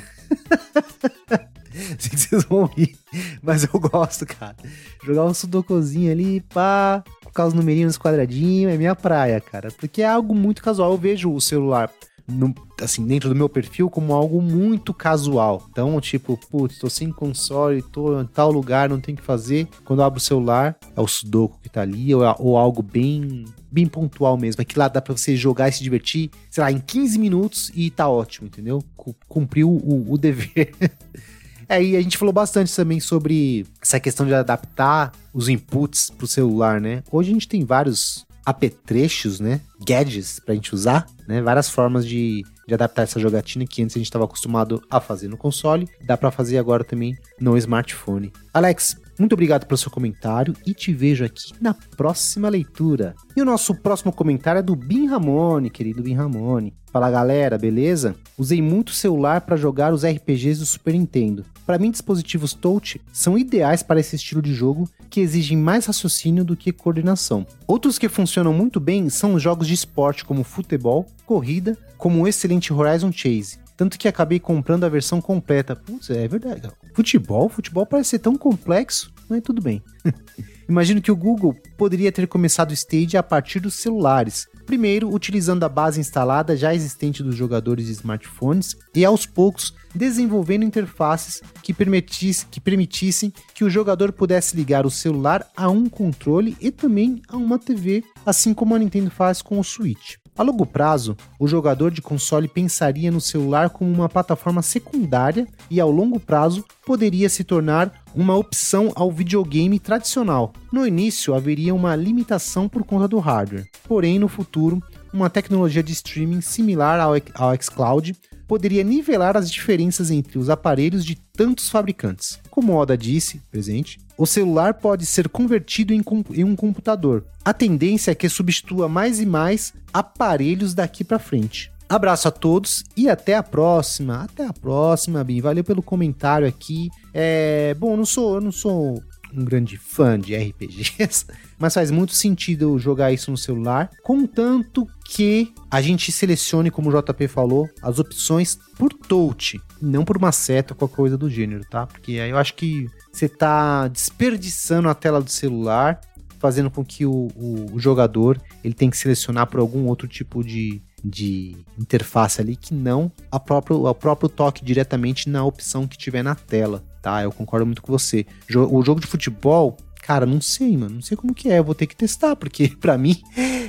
[1.99, 2.97] Vocês vão rir,
[3.43, 4.57] mas eu gosto, cara.
[5.05, 9.69] Jogar um sudokuzinho ali, pá, colocar os numerinhos quadradinhos, é minha praia, cara.
[9.73, 10.93] Porque é algo muito casual.
[10.93, 11.91] Eu vejo o celular
[12.27, 15.67] no, assim, dentro do meu perfil como algo muito casual.
[15.71, 19.69] Então, tipo, putz, tô sem console, tô em tal lugar, não tem que fazer.
[19.85, 23.45] Quando eu abro o celular, é o Sudoku que tá ali, ou, ou algo bem
[23.71, 24.63] bem pontual mesmo.
[24.63, 27.73] É que lá dá pra você jogar e se divertir, sei lá, em 15 minutos
[27.75, 28.83] e tá ótimo, entendeu?
[29.29, 30.73] Cumpriu o, o dever.
[31.67, 36.27] É, e a gente falou bastante também sobre essa questão de adaptar os inputs pro
[36.27, 37.03] celular, né?
[37.11, 39.61] Hoje a gente tem vários apetrechos, né?
[39.87, 41.41] Gadgets pra gente usar, né?
[41.43, 45.29] Várias formas de, de adaptar essa jogatina que antes a gente estava acostumado a fazer
[45.29, 48.33] no console, dá para fazer agora também no smartphone.
[48.53, 53.15] Alex, muito obrigado pelo seu comentário e te vejo aqui na próxima leitura.
[53.37, 56.75] E o nosso próximo comentário é do Bin Ramone, querido Bin Ramone.
[56.93, 58.15] Fala galera, beleza?
[58.39, 61.45] Usei muito celular para jogar os RPGs do Super Nintendo.
[61.67, 66.45] Para mim, dispositivos touch são ideais para esse estilo de jogo que exigem mais raciocínio
[66.45, 67.47] do que coordenação.
[67.69, 72.27] Outros que funcionam muito bem são os jogos de esporte como futebol, corrida, como o
[72.27, 73.61] excelente Horizon Chase.
[73.77, 75.77] Tanto que acabei comprando a versão completa.
[75.77, 76.69] Putz, é verdade.
[76.95, 77.49] Futebol?
[77.49, 79.81] Futebol parece ser tão complexo, mas tudo bem.
[80.69, 85.65] Imagino que o Google poderia ter começado o Stage a partir dos celulares, primeiro utilizando
[85.65, 91.73] a base instalada já existente dos jogadores de smartphones e aos poucos desenvolvendo interfaces que,
[91.73, 97.23] permitisse, que permitissem que o jogador pudesse ligar o celular a um controle e também
[97.29, 100.17] a uma TV, assim como a Nintendo faz com o Switch.
[100.37, 105.81] A longo prazo, o jogador de console pensaria no celular como uma plataforma secundária e,
[105.81, 110.53] ao longo prazo, poderia se tornar uma opção ao videogame tradicional.
[110.73, 114.83] No início, haveria uma limitação por conta do hardware, porém, no futuro,
[115.13, 118.17] uma tecnologia de streaming similar ao, ao xCloud
[118.49, 122.39] poderia nivelar as diferenças entre os aparelhos de tantos fabricantes.
[122.51, 126.03] Como Oda disse, presente, o celular pode ser convertido em,
[126.33, 127.25] em um computador.
[127.45, 131.73] A tendência é que substitua mais e mais aparelhos daqui para frente.
[131.89, 134.25] Abraço a todos e até a próxima.
[134.25, 135.41] Até a próxima, Bim.
[135.41, 136.89] Valeu pelo comentário aqui.
[137.13, 139.03] É, bom, não sou, eu não sou
[139.37, 141.27] um grande fã de RPGs,
[141.59, 147.03] mas faz muito sentido jogar isso no celular, contanto que a gente selecione, como o
[147.03, 151.65] JP falou, as opções por touch, não por uma seta ou qualquer coisa do gênero,
[151.69, 151.87] tá?
[151.87, 156.01] Porque aí eu acho que você tá desperdiçando a tela do celular,
[156.39, 160.45] fazendo com que o, o, o jogador ele tem que selecionar por algum outro tipo
[160.45, 165.97] de, de interface ali que não a próprio, o próprio toque diretamente na opção que
[165.97, 167.23] tiver na tela, tá?
[167.23, 168.25] Eu concordo muito com você.
[168.71, 171.75] O jogo de futebol, cara, não sei, mano, não sei como que é, eu vou
[171.75, 173.21] ter que testar, porque para mim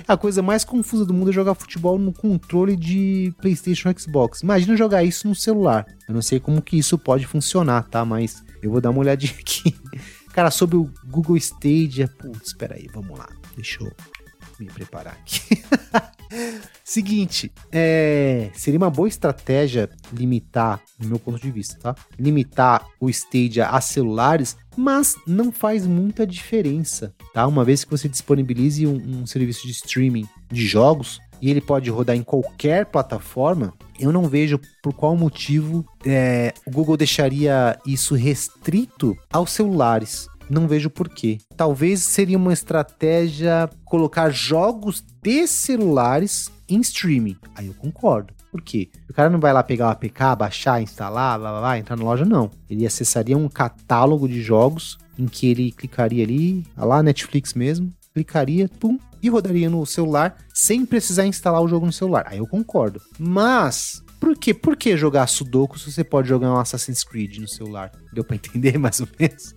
[0.08, 4.40] a coisa mais confusa do mundo é jogar futebol no controle de PlayStation Xbox.
[4.40, 5.86] Imagina jogar isso no celular.
[6.08, 8.06] Eu não sei como que isso pode funcionar, tá?
[8.06, 9.76] Mas eu vou dar uma olhadinha aqui.
[10.32, 13.28] Cara, sobre o Google Stadia, putz, espera aí, vamos lá.
[13.56, 13.92] Deixa eu
[14.58, 15.62] me preparar aqui.
[16.84, 21.96] Seguinte, é, seria uma boa estratégia limitar, no meu ponto de vista, tá?
[22.18, 27.48] Limitar o Stadia a celulares, mas não faz muita diferença, tá?
[27.48, 31.90] Uma vez que você disponibilize um, um serviço de streaming de jogos e ele pode
[31.90, 38.16] rodar em qualquer plataforma, eu não vejo por qual motivo é, o Google deixaria isso
[38.16, 40.28] restrito aos celulares.
[40.50, 41.40] Não vejo porquê.
[41.58, 47.38] Talvez seria uma estratégia colocar jogos de celulares em streaming.
[47.56, 48.34] Aí eu concordo.
[48.52, 48.90] Por quê?
[49.10, 52.04] O cara não vai lá pegar o APK, baixar, instalar, blá, blá, blá, entrar na
[52.04, 52.50] loja, não.
[52.70, 58.70] Ele acessaria um catálogo de jogos em que ele clicaria ali, lá Netflix mesmo, clicaria,
[58.80, 62.26] pum, e rodaria no celular sem precisar instalar o jogo no celular.
[62.28, 63.02] Aí eu concordo.
[63.20, 64.54] Mas por quê?
[64.54, 67.92] Por que jogar Sudoku se você pode jogar um Assassin's Creed no celular?
[68.14, 69.54] Deu para entender mais ou menos?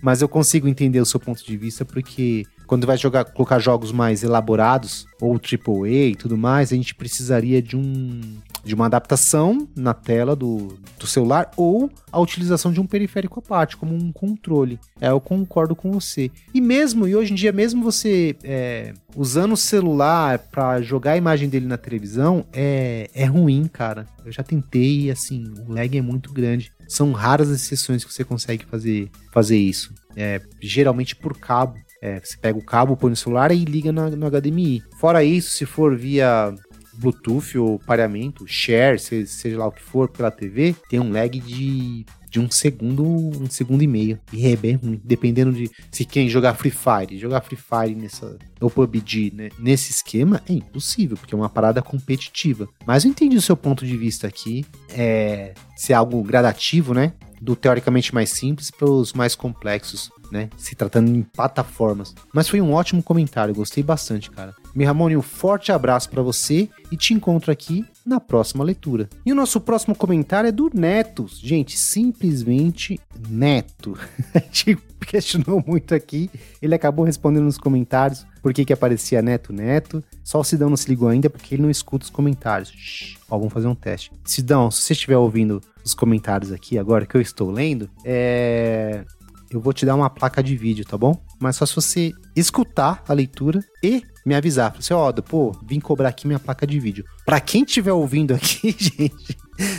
[0.00, 3.90] Mas eu consigo entender o seu ponto de vista porque quando vai jogar, colocar jogos
[3.90, 8.20] mais elaborados, ou AAA e tudo mais, a gente precisaria de um
[8.64, 13.42] de uma adaptação na tela do, do celular ou a utilização de um periférico à
[13.42, 14.78] parte, como um controle.
[15.00, 16.30] É, eu concordo com você.
[16.52, 21.16] E mesmo, e hoje em dia, mesmo você é, usando o celular para jogar a
[21.16, 24.06] imagem dele na televisão, é, é ruim, cara.
[24.22, 26.70] Eu já tentei assim, o lag é muito grande.
[26.86, 29.94] São raras as exceções que você consegue fazer, fazer isso.
[30.14, 31.74] É, geralmente por cabo.
[32.00, 34.82] É, você pega o cabo, põe no celular e liga no, no HDMI.
[34.98, 36.54] Fora isso, se for via
[36.98, 42.04] Bluetooth ou pareamento, share, seja lá o que for, pela TV, tem um lag de,
[42.30, 44.18] de um segundo, um segundo e meio.
[44.32, 45.00] E é bem ruim.
[45.04, 49.92] Dependendo de se quem jogar Free Fire, jogar Free Fire nessa, ou PUBG, né, nesse
[49.92, 52.68] esquema, é impossível, porque é uma parada competitiva.
[52.86, 54.64] Mas eu entendi o seu ponto de vista aqui.
[54.90, 57.12] É ser algo gradativo, né?
[57.40, 60.48] Do teoricamente mais simples para os mais complexos né?
[60.56, 62.14] Se tratando em plataformas.
[62.32, 64.54] Mas foi um ótimo comentário, gostei bastante, cara.
[64.74, 69.08] Miramone, um forte abraço para você e te encontro aqui na próxima leitura.
[69.24, 71.26] E o nosso próximo comentário é do Neto.
[71.28, 73.98] Gente, simplesmente Neto.
[74.34, 76.30] A gente questionou muito aqui.
[76.60, 80.02] Ele acabou respondendo nos comentários por que, que aparecia Neto Neto.
[80.22, 82.70] Só o Sidão não se ligou ainda porque ele não escuta os comentários.
[82.70, 83.18] Shhh.
[83.30, 84.12] Ó, vamos fazer um teste.
[84.24, 89.04] Sidão, se você estiver ouvindo os comentários aqui agora que eu estou lendo, é
[89.50, 91.20] eu vou te dar uma placa de vídeo, tá bom?
[91.40, 94.74] Mas só se você escutar a leitura e me avisar.
[94.78, 97.04] Você, ó, oh, pô, vim cobrar aqui minha placa de vídeo.
[97.24, 99.36] Pra quem estiver ouvindo aqui, gente,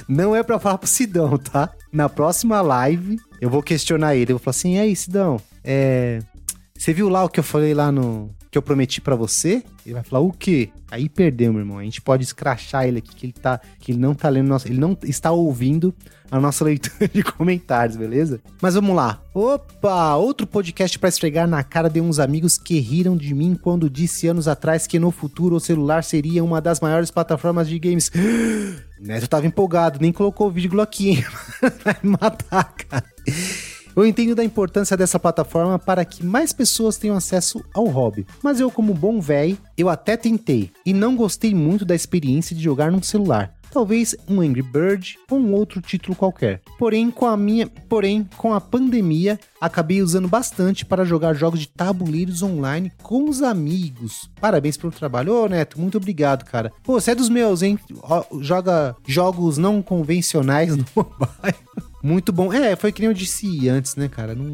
[0.08, 1.72] não é pra falar pro Sidão, tá?
[1.92, 4.32] Na próxima live, eu vou questionar ele.
[4.32, 6.20] Eu vou falar assim, e aí, Sidão, é...
[6.78, 8.34] Você viu lá o que eu falei lá no...
[8.52, 9.64] Que eu prometi para você?
[9.86, 10.70] Ele vai falar, o quê?
[10.90, 11.78] Aí perdeu, meu irmão.
[11.78, 13.60] A gente pode escrachar ele aqui, que ele tá...
[13.80, 14.68] Que ele não tá lendo nosso...
[14.68, 15.94] Ele não está ouvindo
[16.32, 18.40] a nossa leitura de comentários, beleza?
[18.62, 19.22] Mas vamos lá.
[19.34, 23.90] Opa, outro podcast para esfregar na cara de uns amigos que riram de mim quando
[23.90, 28.12] disse anos atrás que no futuro o celular seria uma das maiores plataformas de games.
[29.00, 31.26] Neto tava empolgado, nem colocou vírgula aqui, hein?
[31.84, 33.06] Vai matar, cara.
[34.00, 38.60] Eu entendo da importância dessa plataforma para que mais pessoas tenham acesso ao hobby, mas
[38.60, 42.92] eu como bom véi, eu até tentei e não gostei muito da experiência de jogar
[42.92, 46.62] num celular talvez um Angry Bird ou um outro título qualquer.
[46.78, 51.68] Porém, com a minha, porém, com a pandemia, acabei usando bastante para jogar jogos de
[51.68, 54.30] tabuleiros online com os amigos.
[54.40, 55.44] Parabéns pelo trabalho.
[55.44, 56.72] Ô, Neto, muito obrigado, cara.
[56.84, 57.80] Pô, você é dos meus, hein?
[58.42, 61.89] Joga jogos não convencionais no mobile.
[62.02, 62.52] Muito bom.
[62.54, 64.34] É, foi que nem eu disse antes, né, cara?
[64.34, 64.46] Não,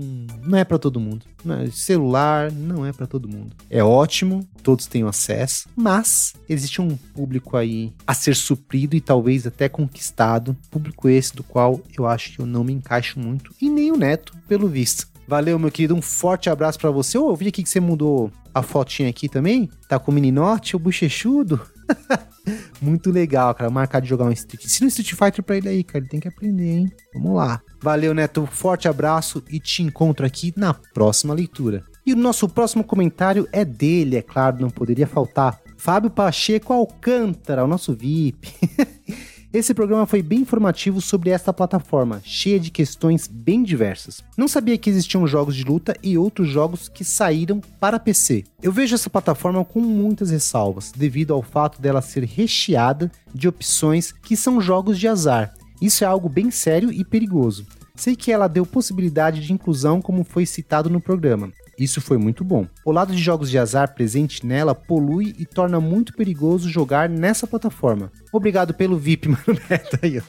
[0.44, 1.26] não é para todo mundo.
[1.48, 3.56] É, celular não é para todo mundo.
[3.70, 9.46] É ótimo, todos têm acesso, mas existe um público aí a ser suprido e talvez
[9.46, 10.56] até conquistado.
[10.72, 13.54] Público esse do qual eu acho que eu não me encaixo muito.
[13.62, 15.08] E nem o Neto, pelo visto.
[15.28, 15.96] Valeu, meu querido.
[15.96, 17.18] Um forte abraço para você.
[17.18, 19.70] Eu ouvi aqui que você mudou a fotinha aqui também.
[19.88, 21.60] Tá com o mini norte, o bochechudo.
[22.82, 23.70] Muito legal, cara.
[23.70, 24.66] Marcar de jogar um Street.
[24.66, 26.00] Ensina um Street Fighter pra ele aí, cara.
[26.00, 26.92] Ele tem que aprender, hein?
[27.14, 27.62] Vamos lá.
[27.82, 28.46] Valeu, Neto.
[28.46, 31.84] Forte abraço e te encontro aqui na próxima leitura.
[32.06, 35.60] E o nosso próximo comentário é dele, é claro, não poderia faltar.
[35.76, 38.54] Fábio Pacheco Alcântara, o nosso VIP.
[39.56, 44.22] Esse programa foi bem informativo sobre esta plataforma, cheia de questões bem diversas.
[44.36, 48.44] Não sabia que existiam jogos de luta e outros jogos que saíram para PC.
[48.62, 54.12] Eu vejo essa plataforma com muitas ressalvas, devido ao fato dela ser recheada de opções
[54.12, 55.54] que são jogos de azar.
[55.82, 57.66] Isso é algo bem sério e perigoso.
[57.96, 61.50] Sei que ela deu possibilidade de inclusão, como foi citado no programa.
[61.78, 62.68] Isso foi muito bom.
[62.84, 67.46] O lado de jogos de azar presente nela polui e torna muito perigoso jogar nessa
[67.46, 68.12] plataforma.
[68.32, 70.00] Obrigado pelo VIP, mano Beto.
[70.02, 70.22] Aí,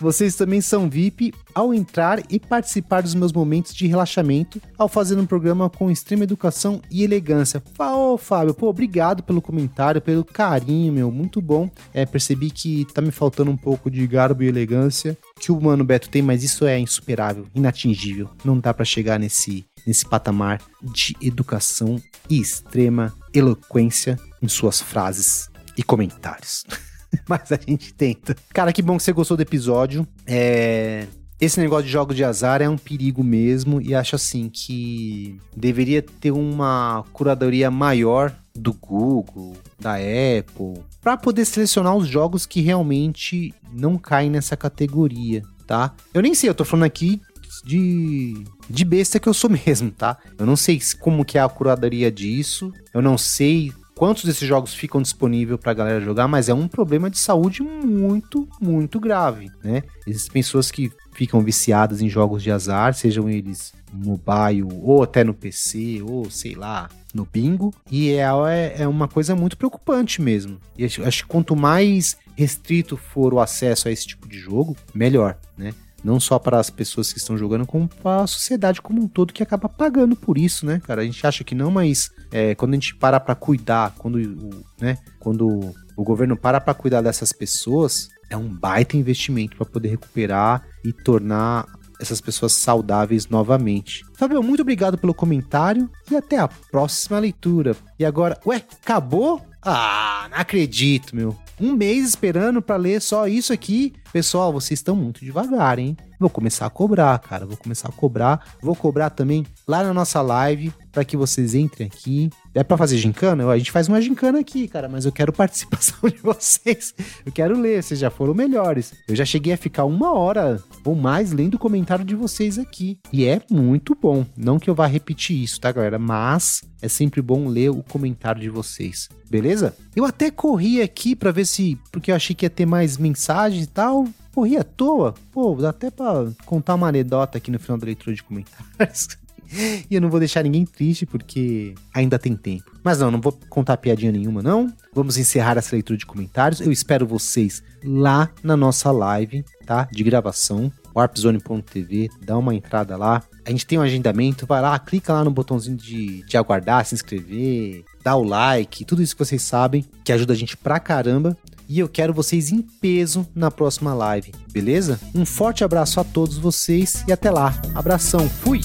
[0.00, 5.18] Vocês também são VIP ao entrar e participar dos meus momentos de relaxamento ao fazer
[5.18, 7.62] um programa com extrema educação e elegância.
[7.78, 11.10] Ô, Fábio, pô, obrigado pelo comentário, pelo carinho, meu.
[11.10, 11.70] Muito bom.
[11.92, 15.84] É, percebi que tá me faltando um pouco de garbo e elegância que o Mano
[15.84, 18.28] Beto tem, mas isso é insuperável, inatingível.
[18.44, 25.48] Não dá para chegar nesse nesse patamar de educação e extrema eloquência em suas frases
[25.78, 26.64] e comentários.
[27.26, 28.36] Mas a gente tenta.
[28.52, 30.06] Cara, que bom que você gostou do episódio.
[30.26, 31.06] É...
[31.40, 36.02] Esse negócio de jogos de azar é um perigo mesmo e acho assim que deveria
[36.02, 43.54] ter uma curadoria maior do Google, da Apple, para poder selecionar os jogos que realmente
[43.72, 45.94] não caem nessa categoria, tá?
[46.12, 47.22] Eu nem sei, eu tô falando aqui
[47.64, 50.18] de, de besta que eu sou mesmo, tá?
[50.38, 54.74] Eu não sei como que é a curadoria disso, eu não sei quantos desses jogos
[54.74, 59.50] ficam disponíveis para a galera jogar, mas é um problema de saúde muito, muito grave,
[59.62, 59.82] né?
[60.06, 65.34] Existem pessoas que ficam viciadas em jogos de azar, sejam eles mobile ou até no
[65.34, 70.60] PC ou sei lá, no bingo, e é, é, é uma coisa muito preocupante mesmo.
[70.76, 74.76] E acho, acho que quanto mais restrito for o acesso a esse tipo de jogo,
[74.94, 75.74] melhor, né?
[76.02, 79.32] Não só para as pessoas que estão jogando, como para a sociedade como um todo
[79.32, 81.02] que acaba pagando por isso, né, cara?
[81.02, 84.64] A gente acha que não, mas é, quando a gente para para cuidar, quando o,
[84.80, 89.88] né, quando o governo para para cuidar dessas pessoas, é um baita investimento para poder
[89.88, 91.66] recuperar e tornar
[92.00, 94.04] essas pessoas saudáveis novamente.
[94.14, 97.76] Fabio, muito obrigado pelo comentário e até a próxima leitura.
[97.98, 99.44] E agora, ué, acabou?
[99.60, 101.36] Ah, não acredito, meu.
[101.60, 103.92] Um mês esperando para ler só isso aqui.
[104.12, 105.96] Pessoal, vocês estão muito devagar, hein?
[106.18, 107.46] Vou começar a cobrar, cara.
[107.46, 108.56] Vou começar a cobrar.
[108.60, 112.30] Vou cobrar também lá na nossa live para que vocês entrem aqui.
[112.54, 113.46] É para fazer gincana?
[113.48, 116.92] A gente faz uma gincana aqui, cara, mas eu quero participação de vocês.
[117.24, 118.94] Eu quero ler, vocês já foram melhores.
[119.06, 122.98] Eu já cheguei a ficar uma hora ou mais lendo o comentário de vocês aqui.
[123.12, 124.26] E é muito bom.
[124.36, 125.98] Não que eu vá repetir isso, tá, galera?
[125.98, 129.08] Mas é sempre bom ler o comentário de vocês.
[129.30, 129.76] Beleza?
[129.94, 131.78] Eu até corri aqui para ver se.
[131.92, 133.97] Porque eu achei que ia ter mais mensagens e tal
[134.38, 135.14] corri à toa.
[135.32, 139.08] Pô, dá até pra contar uma anedota aqui no final da leitura de comentários.
[139.90, 142.70] e eu não vou deixar ninguém triste porque ainda tem tempo.
[142.84, 144.72] Mas não, não vou contar piadinha nenhuma, não.
[144.94, 146.60] Vamos encerrar essa leitura de comentários.
[146.60, 149.88] Eu espero vocês lá na nossa live, tá?
[149.90, 152.08] De gravação, warpzone.tv.
[152.22, 153.24] Dá uma entrada lá.
[153.44, 156.94] A gente tem um agendamento, vai lá, clica lá no botãozinho de, de aguardar, se
[156.94, 161.36] inscrever, dá o like, tudo isso que vocês sabem, que ajuda a gente pra caramba
[161.68, 164.98] e eu quero vocês em peso na próxima live, beleza?
[165.14, 167.54] Um forte abraço a todos vocês e até lá.
[167.74, 168.60] Abração, fui!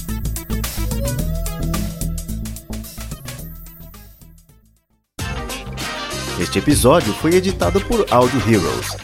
[6.40, 8.96] Este episódio foi editado por Audio Heroes.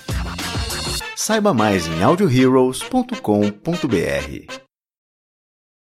[1.16, 4.59] Saiba mais em audioheroes.com.br.